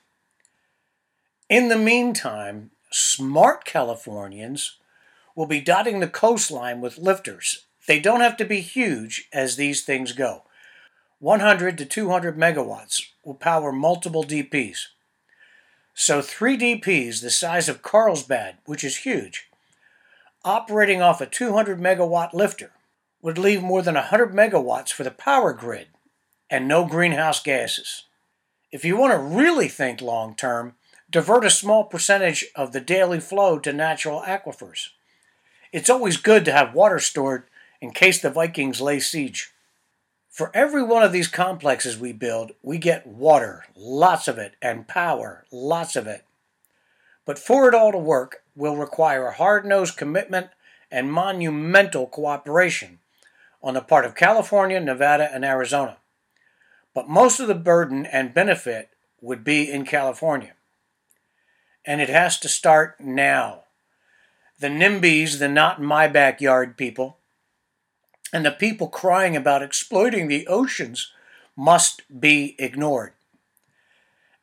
In 1.49 1.69
the 1.69 1.79
meantime, 1.79 2.73
smart 2.91 3.65
Californians 3.65 4.77
will 5.37 5.47
be 5.47 5.61
dotting 5.61 6.01
the 6.01 6.09
coastline 6.09 6.81
with 6.81 6.99
lifters. 6.99 7.65
They 7.87 8.01
don't 8.01 8.21
have 8.21 8.37
to 8.39 8.45
be 8.45 8.61
huge 8.61 9.29
as 9.33 9.55
these 9.55 9.85
things 9.85 10.13
go. 10.13 10.43
100 11.21 11.79
to 11.79 11.87
200 11.87 12.37
megawatts 12.37 13.03
will 13.25 13.35
power 13.35 13.71
multiple 13.71 14.25
DPs. 14.25 14.89
So, 15.95 16.21
three 16.21 16.59
DPs 16.59 17.23
the 17.23 17.31
size 17.31 17.69
of 17.69 17.83
Carlsbad, 17.83 18.59
which 18.67 18.85
is 18.85 18.99
huge, 18.99 19.49
operating 20.45 21.01
off 21.01 21.21
a 21.21 21.27
200 21.27 21.81
megawatt 21.81 22.35
lifter 22.35 22.73
would 23.27 23.39
leave 23.39 23.61
more 23.61 23.83
than 23.83 23.97
100 23.97 24.33
megawatts 24.33 24.93
for 24.93 25.03
the 25.03 25.11
power 25.11 25.53
grid 25.53 25.89
and 26.49 26.69
no 26.69 26.85
greenhouse 26.85 27.43
gases. 27.43 28.05
If 28.71 28.85
you 28.85 28.97
want 28.97 29.15
to 29.15 29.19
really 29.19 29.67
think 29.67 30.01
long 30.01 30.37
term, 30.37 30.77
divert 31.11 31.45
a 31.45 31.51
small 31.51 31.83
percentage 31.83 32.47
of 32.55 32.71
the 32.71 32.81
daily 32.81 33.19
flow 33.19 33.59
to 33.59 33.73
natural 33.73 34.23
aquifers. 34.25 34.91
It's 35.73 35.91
always 35.91 36.19
good 36.19 36.45
to 36.45 36.53
have 36.53 36.73
water 36.73 37.01
stored 37.01 37.43
in 37.81 37.91
case 37.91 38.23
the 38.23 38.31
Vikings 38.31 38.81
lay 38.81 39.01
siege. 39.01 39.51
For 40.31 40.53
every 40.55 40.85
one 40.85 41.03
of 41.03 41.11
these 41.11 41.27
complexes 41.27 41.99
we 41.99 42.13
build, 42.13 42.53
we 42.63 42.79
get 42.79 43.09
water, 43.09 43.65
lots 43.75 44.29
of 44.29 44.39
it, 44.39 44.55
and 44.63 44.87
power, 44.87 45.47
lots 45.51 45.97
of 45.97 46.07
it. 46.07 46.25
But 47.25 47.41
for 47.41 47.69
it 47.69 47.75
all 47.75 47.91
to 47.91 47.99
work, 47.99 48.45
will 48.55 48.77
require 48.77 49.27
a 49.27 49.35
hard 49.35 49.67
nosed 49.67 49.97
commitment 49.97 50.51
and 50.93 51.11
monumental 51.11 52.07
cooperation 52.07 53.01
on 53.67 53.75
the 53.75 53.81
part 53.81 54.05
of 54.05 54.15
California, 54.15 54.79
Nevada, 54.79 55.29
and 55.35 55.45
Arizona. 55.45 55.97
But 56.95 57.09
most 57.09 57.41
of 57.41 57.49
the 57.49 57.55
burden 57.55 58.07
and 58.07 58.33
benefit 58.33 58.91
would 59.21 59.43
be 59.43 59.69
in 59.69 59.85
California. 59.85 60.53
And 61.85 62.01
it 62.01 62.09
has 62.09 62.39
to 62.39 62.49
start 62.49 63.01
now. 63.01 63.65
The 64.61 64.69
NIMBYs, 64.69 65.41
the 65.41 65.49
not 65.49 65.81
in 65.81 65.85
my 65.85 66.07
backyard 66.07 66.77
people, 66.77 67.19
and 68.33 68.47
the 68.47 68.53
people 68.53 68.87
crying 68.87 69.35
about 69.35 69.65
exploiting 69.65 70.29
the 70.29 70.47
oceans 70.47 71.11
must 71.57 72.03
be 72.21 72.55
ignored. 72.61 73.15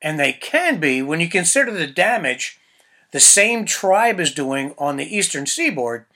And 0.02 0.20
they 0.20 0.34
can 0.34 0.82
be 0.82 1.02
when 1.02 1.22
you 1.22 1.30
consider 1.30 1.72
the 1.72 1.88
damage 1.88 2.60
the 3.12 3.22
same 3.22 3.64
tribe 3.64 4.20
is 4.20 4.34
doing 4.34 4.76
on 4.78 4.98
the 4.98 5.16
eastern 5.16 5.46
seaboard 5.46 6.08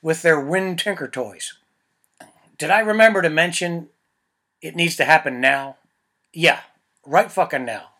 with 0.00 0.22
their 0.22 0.40
wind 0.40 0.78
tinker 0.78 1.08
toys. 1.08 1.52
Did 2.56 2.70
I 2.70 2.80
remember 2.80 3.22
to 3.22 3.30
mention 3.30 3.88
it 4.60 4.76
needs 4.76 4.96
to 4.96 5.04
happen 5.04 5.40
now? 5.40 5.76
Yeah, 6.32 6.60
right 7.04 7.30
fucking 7.30 7.64
now. 7.64 7.90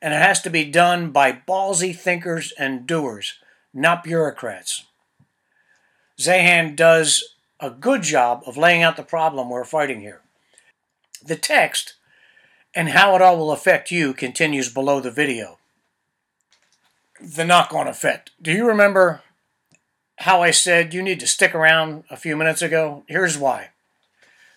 And 0.00 0.14
it 0.14 0.20
has 0.20 0.40
to 0.42 0.50
be 0.50 0.64
done 0.64 1.10
by 1.10 1.32
ballsy 1.32 1.96
thinkers 1.96 2.52
and 2.58 2.86
doers, 2.86 3.34
not 3.72 4.04
bureaucrats. 4.04 4.84
Zeihan 6.18 6.76
does 6.76 7.34
a 7.60 7.70
good 7.70 8.02
job 8.02 8.42
of 8.46 8.56
laying 8.56 8.82
out 8.82 8.96
the 8.96 9.02
problem 9.02 9.50
we're 9.50 9.64
fighting 9.64 10.00
here. 10.00 10.20
The 11.24 11.36
text 11.36 11.94
and 12.74 12.90
how 12.90 13.16
it 13.16 13.22
all 13.22 13.38
will 13.38 13.52
affect 13.52 13.90
you 13.90 14.12
continues 14.12 14.72
below 14.72 15.00
the 15.00 15.10
video. 15.10 15.58
The 17.20 17.44
knock 17.44 17.72
on 17.72 17.88
effect. 17.88 18.30
Do 18.40 18.52
you 18.52 18.66
remember 18.66 19.22
how 20.16 20.42
I 20.42 20.50
said 20.50 20.94
you 20.94 21.02
need 21.02 21.20
to 21.20 21.26
stick 21.26 21.54
around 21.54 22.04
a 22.10 22.16
few 22.16 22.36
minutes 22.36 22.62
ago? 22.62 23.04
Here's 23.06 23.38
why. 23.38 23.70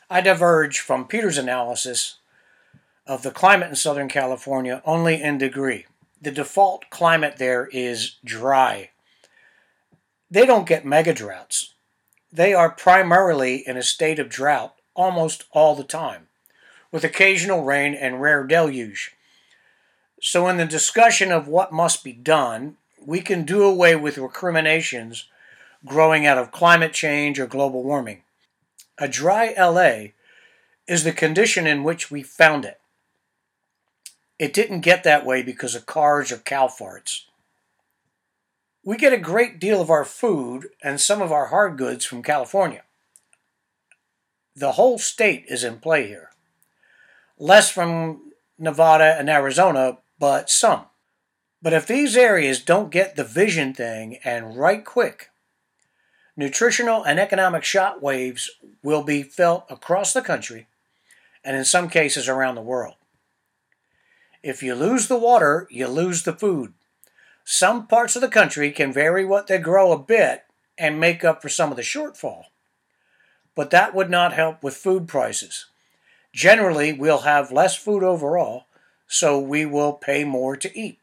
I 0.09 0.21
diverge 0.21 0.79
from 0.79 1.07
Peter's 1.07 1.37
analysis 1.37 2.15
of 3.05 3.23
the 3.23 3.31
climate 3.31 3.69
in 3.69 3.75
Southern 3.75 4.07
California 4.07 4.81
only 4.85 5.21
in 5.21 5.37
degree. 5.37 5.85
The 6.21 6.31
default 6.31 6.89
climate 6.89 7.37
there 7.37 7.67
is 7.71 8.15
dry. 8.23 8.89
They 10.31 10.45
don't 10.45 10.67
get 10.67 10.85
mega 10.85 11.13
droughts. 11.13 11.73
They 12.31 12.53
are 12.53 12.69
primarily 12.69 13.67
in 13.67 13.77
a 13.77 13.83
state 13.83 14.19
of 14.19 14.29
drought 14.29 14.75
almost 14.95 15.45
all 15.51 15.75
the 15.75 15.83
time, 15.83 16.27
with 16.91 17.03
occasional 17.03 17.63
rain 17.63 17.95
and 17.95 18.21
rare 18.21 18.43
deluge. 18.43 19.15
So, 20.21 20.47
in 20.47 20.57
the 20.57 20.65
discussion 20.65 21.31
of 21.31 21.47
what 21.47 21.71
must 21.71 22.03
be 22.03 22.11
done, 22.11 22.75
we 23.03 23.21
can 23.21 23.45
do 23.45 23.63
away 23.63 23.95
with 23.95 24.17
recriminations 24.17 25.25
growing 25.85 26.25
out 26.25 26.37
of 26.37 26.51
climate 26.51 26.93
change 26.93 27.39
or 27.39 27.47
global 27.47 27.83
warming. 27.83 28.23
A 28.97 29.07
dry 29.07 29.53
LA 29.57 30.11
is 30.87 31.03
the 31.03 31.11
condition 31.11 31.65
in 31.67 31.83
which 31.83 32.11
we 32.11 32.23
found 32.23 32.65
it. 32.65 32.79
It 34.37 34.53
didn't 34.53 34.81
get 34.81 35.03
that 35.03 35.25
way 35.25 35.43
because 35.43 35.75
of 35.75 35.85
cars 35.85 36.31
or 36.31 36.37
cow 36.37 36.67
farts. 36.67 37.21
We 38.83 38.97
get 38.97 39.13
a 39.13 39.17
great 39.17 39.59
deal 39.59 39.81
of 39.81 39.89
our 39.89 40.05
food 40.05 40.69
and 40.81 40.99
some 40.99 41.21
of 41.21 41.31
our 41.31 41.47
hard 41.47 41.77
goods 41.77 42.05
from 42.05 42.23
California. 42.23 42.83
The 44.55 44.73
whole 44.73 44.97
state 44.97 45.45
is 45.47 45.63
in 45.63 45.79
play 45.79 46.07
here. 46.07 46.31
Less 47.37 47.69
from 47.69 48.31
Nevada 48.57 49.15
and 49.17 49.29
Arizona, 49.29 49.99
but 50.17 50.49
some. 50.49 50.85
But 51.61 51.73
if 51.73 51.85
these 51.87 52.17
areas 52.17 52.61
don't 52.61 52.89
get 52.89 53.15
the 53.15 53.23
vision 53.23 53.73
thing 53.73 54.19
and 54.23 54.57
right 54.57 54.83
quick, 54.83 55.28
nutritional 56.39 57.03
and 57.03 57.19
economic 57.19 57.65
shock 57.65 58.01
waves 58.01 58.49
will 58.81 59.03
be 59.03 59.21
felt 59.21 59.65
across 59.69 60.13
the 60.13 60.21
country 60.21 60.67
and 61.43 61.57
in 61.57 61.65
some 61.65 61.89
cases 61.89 62.29
around 62.29 62.55
the 62.55 62.61
world. 62.61 62.95
If 64.41 64.63
you 64.63 64.73
lose 64.73 65.09
the 65.09 65.17
water, 65.17 65.67
you 65.69 65.89
lose 65.89 66.23
the 66.23 66.31
food. 66.31 66.71
Some 67.43 67.87
parts 67.87 68.15
of 68.15 68.21
the 68.21 68.29
country 68.29 68.71
can 68.71 68.93
vary 68.93 69.25
what 69.25 69.47
they 69.47 69.57
grow 69.57 69.91
a 69.91 69.99
bit 69.99 70.45
and 70.77 70.97
make 70.97 71.25
up 71.25 71.41
for 71.41 71.49
some 71.49 71.71
of 71.71 71.75
the 71.75 71.83
shortfall. 71.83 72.45
But 73.53 73.69
that 73.71 73.93
would 73.93 74.09
not 74.09 74.31
help 74.31 74.63
with 74.63 74.77
food 74.77 75.09
prices. 75.09 75.65
Generally, 76.31 76.93
we'll 76.93 77.19
have 77.19 77.51
less 77.51 77.75
food 77.75 78.01
overall, 78.01 78.67
so 79.07 79.37
we 79.37 79.65
will 79.65 79.91
pay 79.91 80.23
more 80.23 80.55
to 80.55 80.79
eat. 80.79 80.98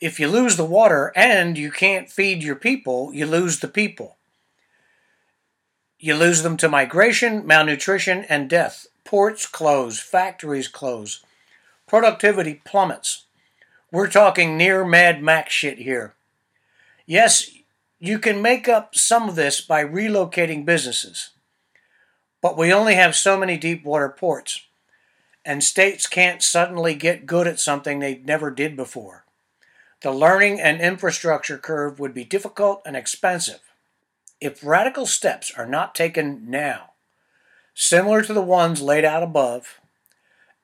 If 0.00 0.18
you 0.18 0.28
lose 0.28 0.56
the 0.56 0.64
water 0.64 1.12
and 1.14 1.58
you 1.58 1.70
can't 1.70 2.10
feed 2.10 2.42
your 2.42 2.56
people, 2.56 3.12
you 3.12 3.26
lose 3.26 3.60
the 3.60 3.68
people. 3.68 4.16
You 5.98 6.14
lose 6.14 6.42
them 6.42 6.56
to 6.56 6.70
migration, 6.70 7.46
malnutrition, 7.46 8.24
and 8.24 8.48
death. 8.48 8.86
Ports 9.04 9.46
close, 9.46 10.00
factories 10.00 10.68
close, 10.68 11.22
productivity 11.86 12.62
plummets. 12.64 13.24
We're 13.92 14.08
talking 14.08 14.56
near 14.56 14.84
Mad 14.86 15.22
Max 15.22 15.52
shit 15.52 15.78
here. 15.78 16.14
Yes, 17.04 17.50
you 17.98 18.18
can 18.18 18.40
make 18.40 18.68
up 18.68 18.94
some 18.94 19.28
of 19.28 19.34
this 19.34 19.60
by 19.60 19.84
relocating 19.84 20.64
businesses, 20.64 21.30
but 22.40 22.56
we 22.56 22.72
only 22.72 22.94
have 22.94 23.14
so 23.16 23.36
many 23.38 23.58
deep 23.58 23.84
water 23.84 24.08
ports, 24.08 24.64
and 25.44 25.62
states 25.62 26.06
can't 26.06 26.42
suddenly 26.42 26.94
get 26.94 27.26
good 27.26 27.46
at 27.46 27.60
something 27.60 27.98
they 27.98 28.18
never 28.24 28.50
did 28.50 28.76
before. 28.76 29.24
The 30.02 30.12
learning 30.12 30.60
and 30.60 30.80
infrastructure 30.80 31.58
curve 31.58 32.00
would 32.00 32.14
be 32.14 32.24
difficult 32.24 32.80
and 32.86 32.96
expensive. 32.96 33.60
If 34.40 34.64
radical 34.64 35.04
steps 35.04 35.52
are 35.56 35.66
not 35.66 35.94
taken 35.94 36.48
now, 36.48 36.92
similar 37.74 38.22
to 38.22 38.32
the 38.32 38.40
ones 38.40 38.80
laid 38.80 39.04
out 39.04 39.22
above, 39.22 39.78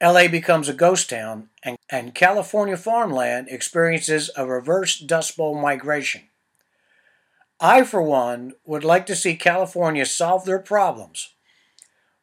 LA 0.02 0.28
becomes 0.28 0.68
a 0.68 0.74
ghost 0.74 1.10
town, 1.10 1.50
and, 1.62 1.76
and 1.90 2.14
California 2.14 2.76
farmland 2.76 3.48
experiences 3.50 4.30
a 4.36 4.46
reverse 4.46 4.98
Dust 4.98 5.36
Bowl 5.36 5.60
migration. 5.60 6.22
I, 7.60 7.84
for 7.84 8.02
one, 8.02 8.52
would 8.64 8.84
like 8.84 9.06
to 9.06 9.16
see 9.16 9.36
California 9.36 10.04
solve 10.06 10.44
their 10.44 10.58
problems 10.58 11.34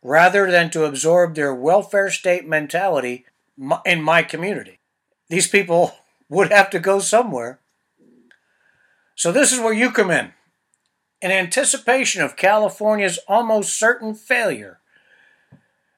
rather 0.03 0.51
than 0.51 0.69
to 0.71 0.85
absorb 0.85 1.33
their 1.33 1.53
welfare 1.53 2.09
state 2.09 2.47
mentality 2.47 3.25
in 3.85 4.01
my 4.01 4.21
community. 4.21 4.79
These 5.29 5.47
people 5.47 5.95
would 6.33 6.51
have 6.51 6.69
to 6.71 6.79
go 6.79 6.99
somewhere. 6.99 7.59
So, 9.15 9.31
this 9.31 9.53
is 9.53 9.59
where 9.59 9.73
you 9.73 9.91
come 9.91 10.11
in. 10.11 10.33
In 11.21 11.31
anticipation 11.31 12.21
of 12.21 12.35
California's 12.35 13.19
almost 13.27 13.77
certain 13.79 14.13
failure, 14.13 14.79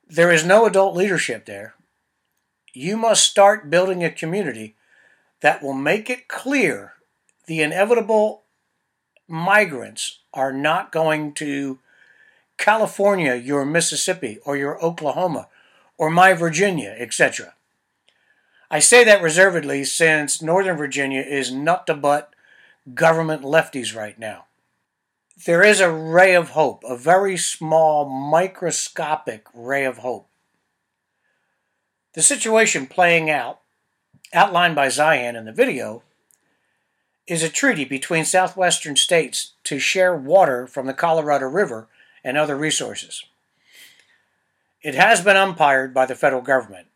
there 0.07 0.31
is 0.31 0.45
no 0.45 0.65
adult 0.65 0.95
leadership 0.95 1.45
there. 1.45 1.73
You 2.73 2.97
must 2.97 3.23
start 3.23 3.69
building 3.69 4.03
a 4.03 4.11
community 4.11 4.75
that 5.39 5.63
will 5.63 5.73
make 5.73 6.09
it 6.09 6.27
clear 6.27 6.93
the 7.47 7.61
inevitable 7.61 8.43
migrants 9.27 10.19
are 10.33 10.53
not 10.53 10.91
going 10.91 11.33
to 11.35 11.79
California, 12.57 13.35
your 13.35 13.65
Mississippi, 13.65 14.39
or 14.45 14.55
your 14.57 14.83
Oklahoma, 14.83 15.47
or 15.97 16.09
my 16.09 16.33
Virginia, 16.33 16.95
etc. 16.97 17.54
I 18.69 18.79
say 18.79 19.03
that 19.03 19.21
reservedly 19.21 19.83
since 19.83 20.41
Northern 20.41 20.77
Virginia 20.77 21.21
is 21.21 21.51
nut 21.51 21.87
to 21.87 21.93
butt 21.93 22.33
government 22.93 23.41
lefties 23.41 23.95
right 23.95 24.17
now 24.19 24.45
there 25.43 25.63
is 25.63 25.79
a 25.81 25.91
ray 25.91 26.33
of 26.33 26.51
hope, 26.51 26.83
a 26.85 26.95
very 26.95 27.35
small, 27.35 28.05
microscopic 28.05 29.47
ray 29.53 29.83
of 29.83 29.97
hope. 29.97 30.27
The 32.13 32.21
situation 32.21 32.87
playing 32.87 33.29
out, 33.29 33.59
outlined 34.33 34.75
by 34.75 34.87
Zeihan 34.87 35.35
in 35.35 35.45
the 35.45 35.51
video, 35.51 36.03
is 37.27 37.43
a 37.43 37.49
treaty 37.49 37.83
between 37.83 38.23
southwestern 38.23 38.95
states 38.95 39.53
to 39.65 39.79
share 39.79 40.15
water 40.15 40.67
from 40.67 40.85
the 40.85 40.93
Colorado 40.93 41.47
River 41.47 41.87
and 42.23 42.37
other 42.37 42.55
resources. 42.55 43.25
It 44.81 44.95
has 44.95 45.21
been 45.21 45.35
umpired 45.35 45.93
by 45.93 46.05
the 46.05 46.15
federal 46.15 46.43
government. 46.43 46.87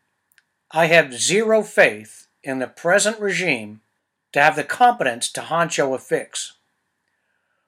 I 0.72 0.86
have 0.86 1.14
zero 1.14 1.62
faith 1.64 2.28
in 2.44 2.60
the 2.60 2.68
present 2.68 3.18
regime 3.18 3.80
to 4.32 4.40
have 4.40 4.54
the 4.54 4.62
competence 4.62 5.30
to 5.32 5.40
honcho 5.40 5.94
a 5.94 5.98
fix 5.98 6.52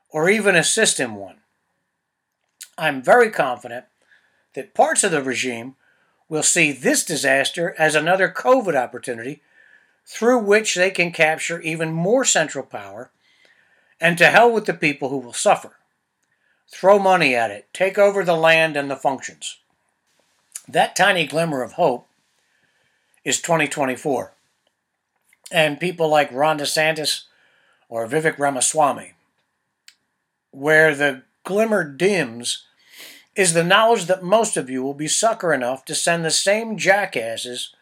or 0.09 0.31
even 0.31 0.55
assist 0.55 1.01
in 1.01 1.17
one. 1.17 1.39
I'm 2.79 3.03
very 3.03 3.31
confident 3.31 3.87
that 4.55 4.75
parts 4.75 5.03
of 5.03 5.11
the 5.11 5.23
regime 5.23 5.75
will 6.29 6.45
see 6.45 6.71
this 6.71 7.05
disaster 7.05 7.75
as 7.77 7.95
another 7.97 8.29
COVID 8.29 8.77
opportunity 8.77 9.43
through 10.07 10.39
which 10.39 10.75
they 10.75 10.91
can 10.91 11.11
capture 11.11 11.61
even 11.61 11.93
more 11.93 12.25
central 12.25 12.65
power, 12.65 13.11
and 14.01 14.19
to 14.19 14.27
hell 14.27 14.51
with 14.51 14.67
the 14.67 14.75
people 14.75 15.09
who 15.09 15.19
will 15.19 15.33
suffer. 15.33 15.77
Throw 16.69 16.99
money 16.99 17.35
at 17.35 17.51
it, 17.51 17.69
take 17.73 17.99
over 17.99 18.25
the 18.25 18.37
land 18.37 18.77
and 18.77 18.91
the 18.91 18.97
functions. 18.97 19.59
That 20.69 20.97
tiny 20.97 21.27
glimmer 21.27 21.63
of 21.63 21.73
hope 21.73 22.09
is 23.25 23.41
2024. 23.41 24.33
And 25.51 25.81
people 25.81 26.09
like 26.09 26.33
Ron 26.33 26.59
DeSantis 26.59 27.25
or 27.89 28.07
Vivek 28.07 28.39
Ramaswamy 28.39 29.13
where 30.53 30.95
the 30.95 31.23
glimmer 31.45 31.83
dims 31.83 32.65
is 33.35 33.55
the 33.55 33.65
knowledge 33.65 34.05
that 34.07 34.23
most 34.23 34.57
of 34.57 34.71
you 34.71 34.83
will 34.83 34.95
be 34.95 35.09
sucker 35.09 35.53
enough 35.53 35.85
to 35.87 35.95
send 35.95 36.25
the 36.25 36.31
same 36.31 36.77
jackasses 36.77 37.75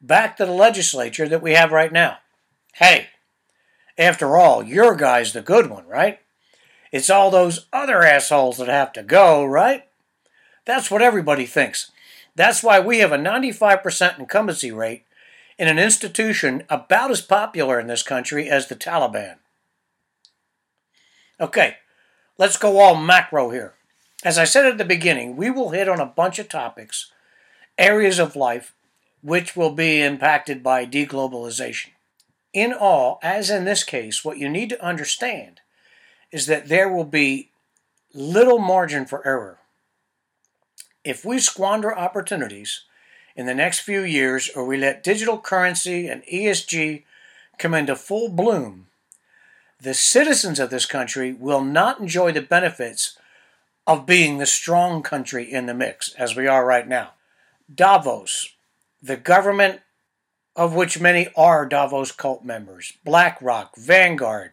back 0.00 0.36
to 0.36 0.46
the 0.46 0.52
legislature 0.52 1.28
that 1.28 1.42
we 1.42 1.52
have 1.52 1.70
right 1.70 1.92
now. 1.92 2.18
Hey, 2.74 3.08
after 3.96 4.36
all, 4.36 4.62
your 4.62 4.94
guy's 4.96 5.32
the 5.32 5.42
good 5.42 5.70
one, 5.70 5.86
right? 5.86 6.18
It's 6.90 7.10
all 7.10 7.30
those 7.30 7.66
other 7.72 8.02
assholes 8.02 8.56
that 8.56 8.68
have 8.68 8.92
to 8.94 9.02
go, 9.02 9.44
right? 9.44 9.84
That's 10.64 10.90
what 10.90 11.02
everybody 11.02 11.46
thinks. 11.46 11.92
That's 12.36 12.62
why 12.62 12.78
we 12.78 12.98
have 12.98 13.12
a 13.12 13.18
95% 13.18 14.18
incumbency 14.18 14.70
rate 14.70 15.04
in 15.58 15.68
an 15.68 15.78
institution 15.78 16.64
about 16.68 17.10
as 17.10 17.22
popular 17.22 17.80
in 17.80 17.86
this 17.86 18.02
country 18.02 18.48
as 18.48 18.68
the 18.68 18.76
Taliban. 18.76 19.36
Okay, 21.40 21.78
let's 22.38 22.58
go 22.58 22.78
all 22.78 22.94
macro 22.94 23.50
here. 23.50 23.72
As 24.22 24.38
I 24.38 24.44
said 24.44 24.66
at 24.66 24.78
the 24.78 24.84
beginning, 24.84 25.36
we 25.36 25.50
will 25.50 25.70
hit 25.70 25.88
on 25.88 25.98
a 25.98 26.06
bunch 26.06 26.38
of 26.38 26.48
topics, 26.48 27.10
areas 27.78 28.18
of 28.18 28.36
life, 28.36 28.74
which 29.22 29.56
will 29.56 29.72
be 29.72 30.02
impacted 30.02 30.62
by 30.62 30.84
deglobalization. 30.84 31.90
In 32.52 32.72
all, 32.72 33.18
as 33.22 33.50
in 33.50 33.64
this 33.64 33.82
case, 33.82 34.24
what 34.24 34.38
you 34.38 34.48
need 34.48 34.68
to 34.70 34.84
understand 34.84 35.60
is 36.30 36.46
that 36.46 36.68
there 36.68 36.88
will 36.88 37.04
be 37.04 37.50
little 38.12 38.58
margin 38.58 39.06
for 39.06 39.26
error. 39.26 39.58
If 41.06 41.24
we 41.24 41.38
squander 41.38 41.96
opportunities 41.96 42.82
in 43.36 43.46
the 43.46 43.54
next 43.54 43.78
few 43.78 44.02
years 44.02 44.50
or 44.56 44.66
we 44.66 44.76
let 44.76 45.04
digital 45.04 45.38
currency 45.38 46.08
and 46.08 46.24
ESG 46.24 47.04
come 47.58 47.74
into 47.74 47.94
full 47.94 48.28
bloom, 48.28 48.88
the 49.80 49.94
citizens 49.94 50.58
of 50.58 50.70
this 50.70 50.84
country 50.84 51.32
will 51.32 51.60
not 51.60 52.00
enjoy 52.00 52.32
the 52.32 52.42
benefits 52.42 53.16
of 53.86 54.04
being 54.04 54.38
the 54.38 54.46
strong 54.46 55.00
country 55.00 55.44
in 55.44 55.66
the 55.66 55.74
mix, 55.74 56.12
as 56.14 56.34
we 56.34 56.48
are 56.48 56.66
right 56.66 56.88
now. 56.88 57.12
Davos, 57.72 58.56
the 59.00 59.16
government 59.16 59.82
of 60.56 60.74
which 60.74 61.00
many 61.00 61.28
are 61.36 61.66
Davos 61.66 62.10
cult 62.10 62.44
members, 62.44 62.94
BlackRock, 63.04 63.76
Vanguard, 63.76 64.50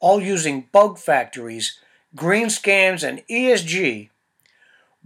all 0.00 0.20
using 0.20 0.66
bug 0.72 0.98
factories, 0.98 1.78
green 2.16 2.46
scams, 2.48 3.08
and 3.08 3.22
ESG 3.28 4.08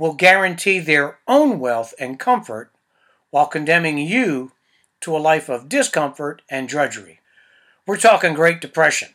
will 0.00 0.14
guarantee 0.14 0.78
their 0.78 1.18
own 1.28 1.60
wealth 1.60 1.92
and 2.00 2.18
comfort 2.18 2.72
while 3.28 3.46
condemning 3.46 3.98
you 3.98 4.50
to 4.98 5.14
a 5.14 5.18
life 5.18 5.50
of 5.50 5.68
discomfort 5.68 6.40
and 6.48 6.66
drudgery. 6.66 7.20
We're 7.86 7.98
talking 7.98 8.32
Great 8.32 8.62
Depression. 8.62 9.10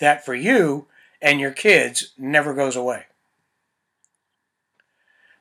That 0.00 0.24
for 0.24 0.34
you 0.34 0.86
and 1.20 1.38
your 1.38 1.50
kids 1.50 2.12
never 2.16 2.54
goes 2.54 2.76
away. 2.76 3.04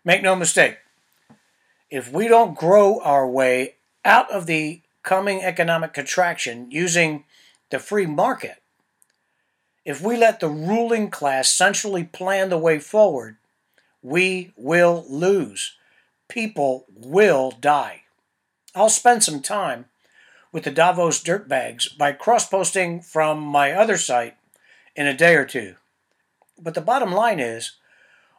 Make 0.04 0.22
no 0.22 0.36
mistake, 0.36 0.80
if 1.90 2.12
we 2.12 2.28
don't 2.28 2.58
grow 2.58 3.00
our 3.00 3.26
way 3.26 3.76
out 4.04 4.30
of 4.30 4.46
the 4.46 4.82
coming 5.04 5.42
economic 5.42 5.94
contraction 5.94 6.70
using 6.70 7.24
the 7.70 7.80
free 7.80 8.06
market, 8.06 8.62
if 9.86 10.02
we 10.02 10.18
let 10.18 10.42
the 10.42 10.50
ruling 10.50 11.10
class 11.10 11.50
centrally 11.50 12.04
plan 12.04 12.50
the 12.50 12.58
way 12.58 12.78
forward, 12.78 13.38
we 14.02 14.54
will 14.56 15.06
lose. 15.10 15.76
People 16.28 16.86
will 16.96 17.52
die. 17.52 18.04
I'll 18.76 18.90
spend 18.90 19.24
some 19.24 19.42
time 19.42 19.86
with 20.52 20.64
the 20.64 20.72
Davos 20.72 21.24
dirtbags 21.24 21.98
by 21.98 22.12
cross 22.12 22.48
posting 22.48 23.02
from 23.02 23.40
my 23.40 23.72
other 23.72 23.98
site 23.98 24.36
in 24.96 25.08
a 25.08 25.14
day 25.14 25.36
or 25.36 25.46
two. 25.46 25.76
But 26.60 26.74
the 26.74 26.82
bottom 26.82 27.12
line 27.12 27.40
is 27.40 27.74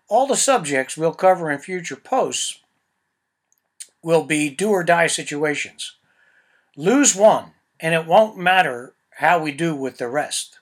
all 0.08 0.26
the 0.26 0.36
subjects 0.36 0.96
we'll 0.96 1.12
cover 1.12 1.50
in 1.50 1.58
future 1.58 1.96
posts 1.96 2.60
will 4.02 4.24
be 4.24 4.48
do 4.48 4.70
or 4.70 4.84
die 4.84 5.06
situations. 5.06 5.94
Lose 6.76 7.14
one, 7.14 7.52
and 7.80 7.94
it 7.94 8.06
won't 8.06 8.38
matter 8.38 8.94
how 9.16 9.38
we 9.38 9.52
do 9.52 9.74
with 9.74 9.98
the 9.98 10.08
rest. 10.08 10.58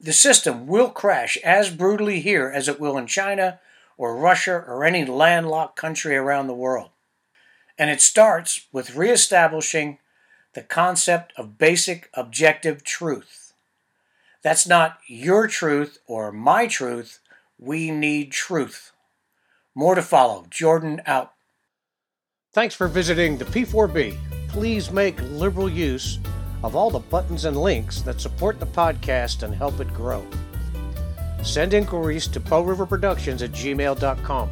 The 0.00 0.12
system 0.12 0.66
will 0.66 0.88
crash 0.88 1.36
as 1.38 1.70
brutally 1.70 2.20
here 2.20 2.50
as 2.54 2.68
it 2.68 2.80
will 2.80 2.96
in 2.96 3.06
China, 3.06 3.60
or 4.00 4.16
Russia 4.16 4.64
or 4.66 4.82
any 4.82 5.04
landlocked 5.04 5.76
country 5.76 6.16
around 6.16 6.46
the 6.46 6.54
world. 6.54 6.88
And 7.78 7.90
it 7.90 8.00
starts 8.00 8.66
with 8.72 8.96
reestablishing 8.96 9.98
the 10.54 10.62
concept 10.62 11.34
of 11.36 11.58
basic 11.58 12.08
objective 12.14 12.82
truth. 12.82 13.52
That's 14.42 14.66
not 14.66 15.00
your 15.06 15.46
truth 15.46 15.98
or 16.06 16.32
my 16.32 16.66
truth. 16.66 17.18
We 17.58 17.90
need 17.90 18.32
truth. 18.32 18.92
More 19.74 19.94
to 19.94 20.02
follow. 20.02 20.46
Jordan 20.48 21.02
out. 21.04 21.34
Thanks 22.54 22.74
for 22.74 22.88
visiting 22.88 23.36
the 23.36 23.44
P4B. 23.44 24.16
Please 24.48 24.90
make 24.90 25.20
liberal 25.20 25.68
use 25.68 26.18
of 26.64 26.74
all 26.74 26.88
the 26.88 27.00
buttons 27.00 27.44
and 27.44 27.54
links 27.54 28.00
that 28.00 28.18
support 28.18 28.58
the 28.60 28.66
podcast 28.66 29.42
and 29.42 29.54
help 29.54 29.78
it 29.78 29.92
grow. 29.92 30.26
Send 31.42 31.74
inquiries 31.74 32.26
to 32.28 32.40
River 32.64 32.86
Productions 32.86 33.42
at 33.42 33.52
gmail.com. 33.52 34.50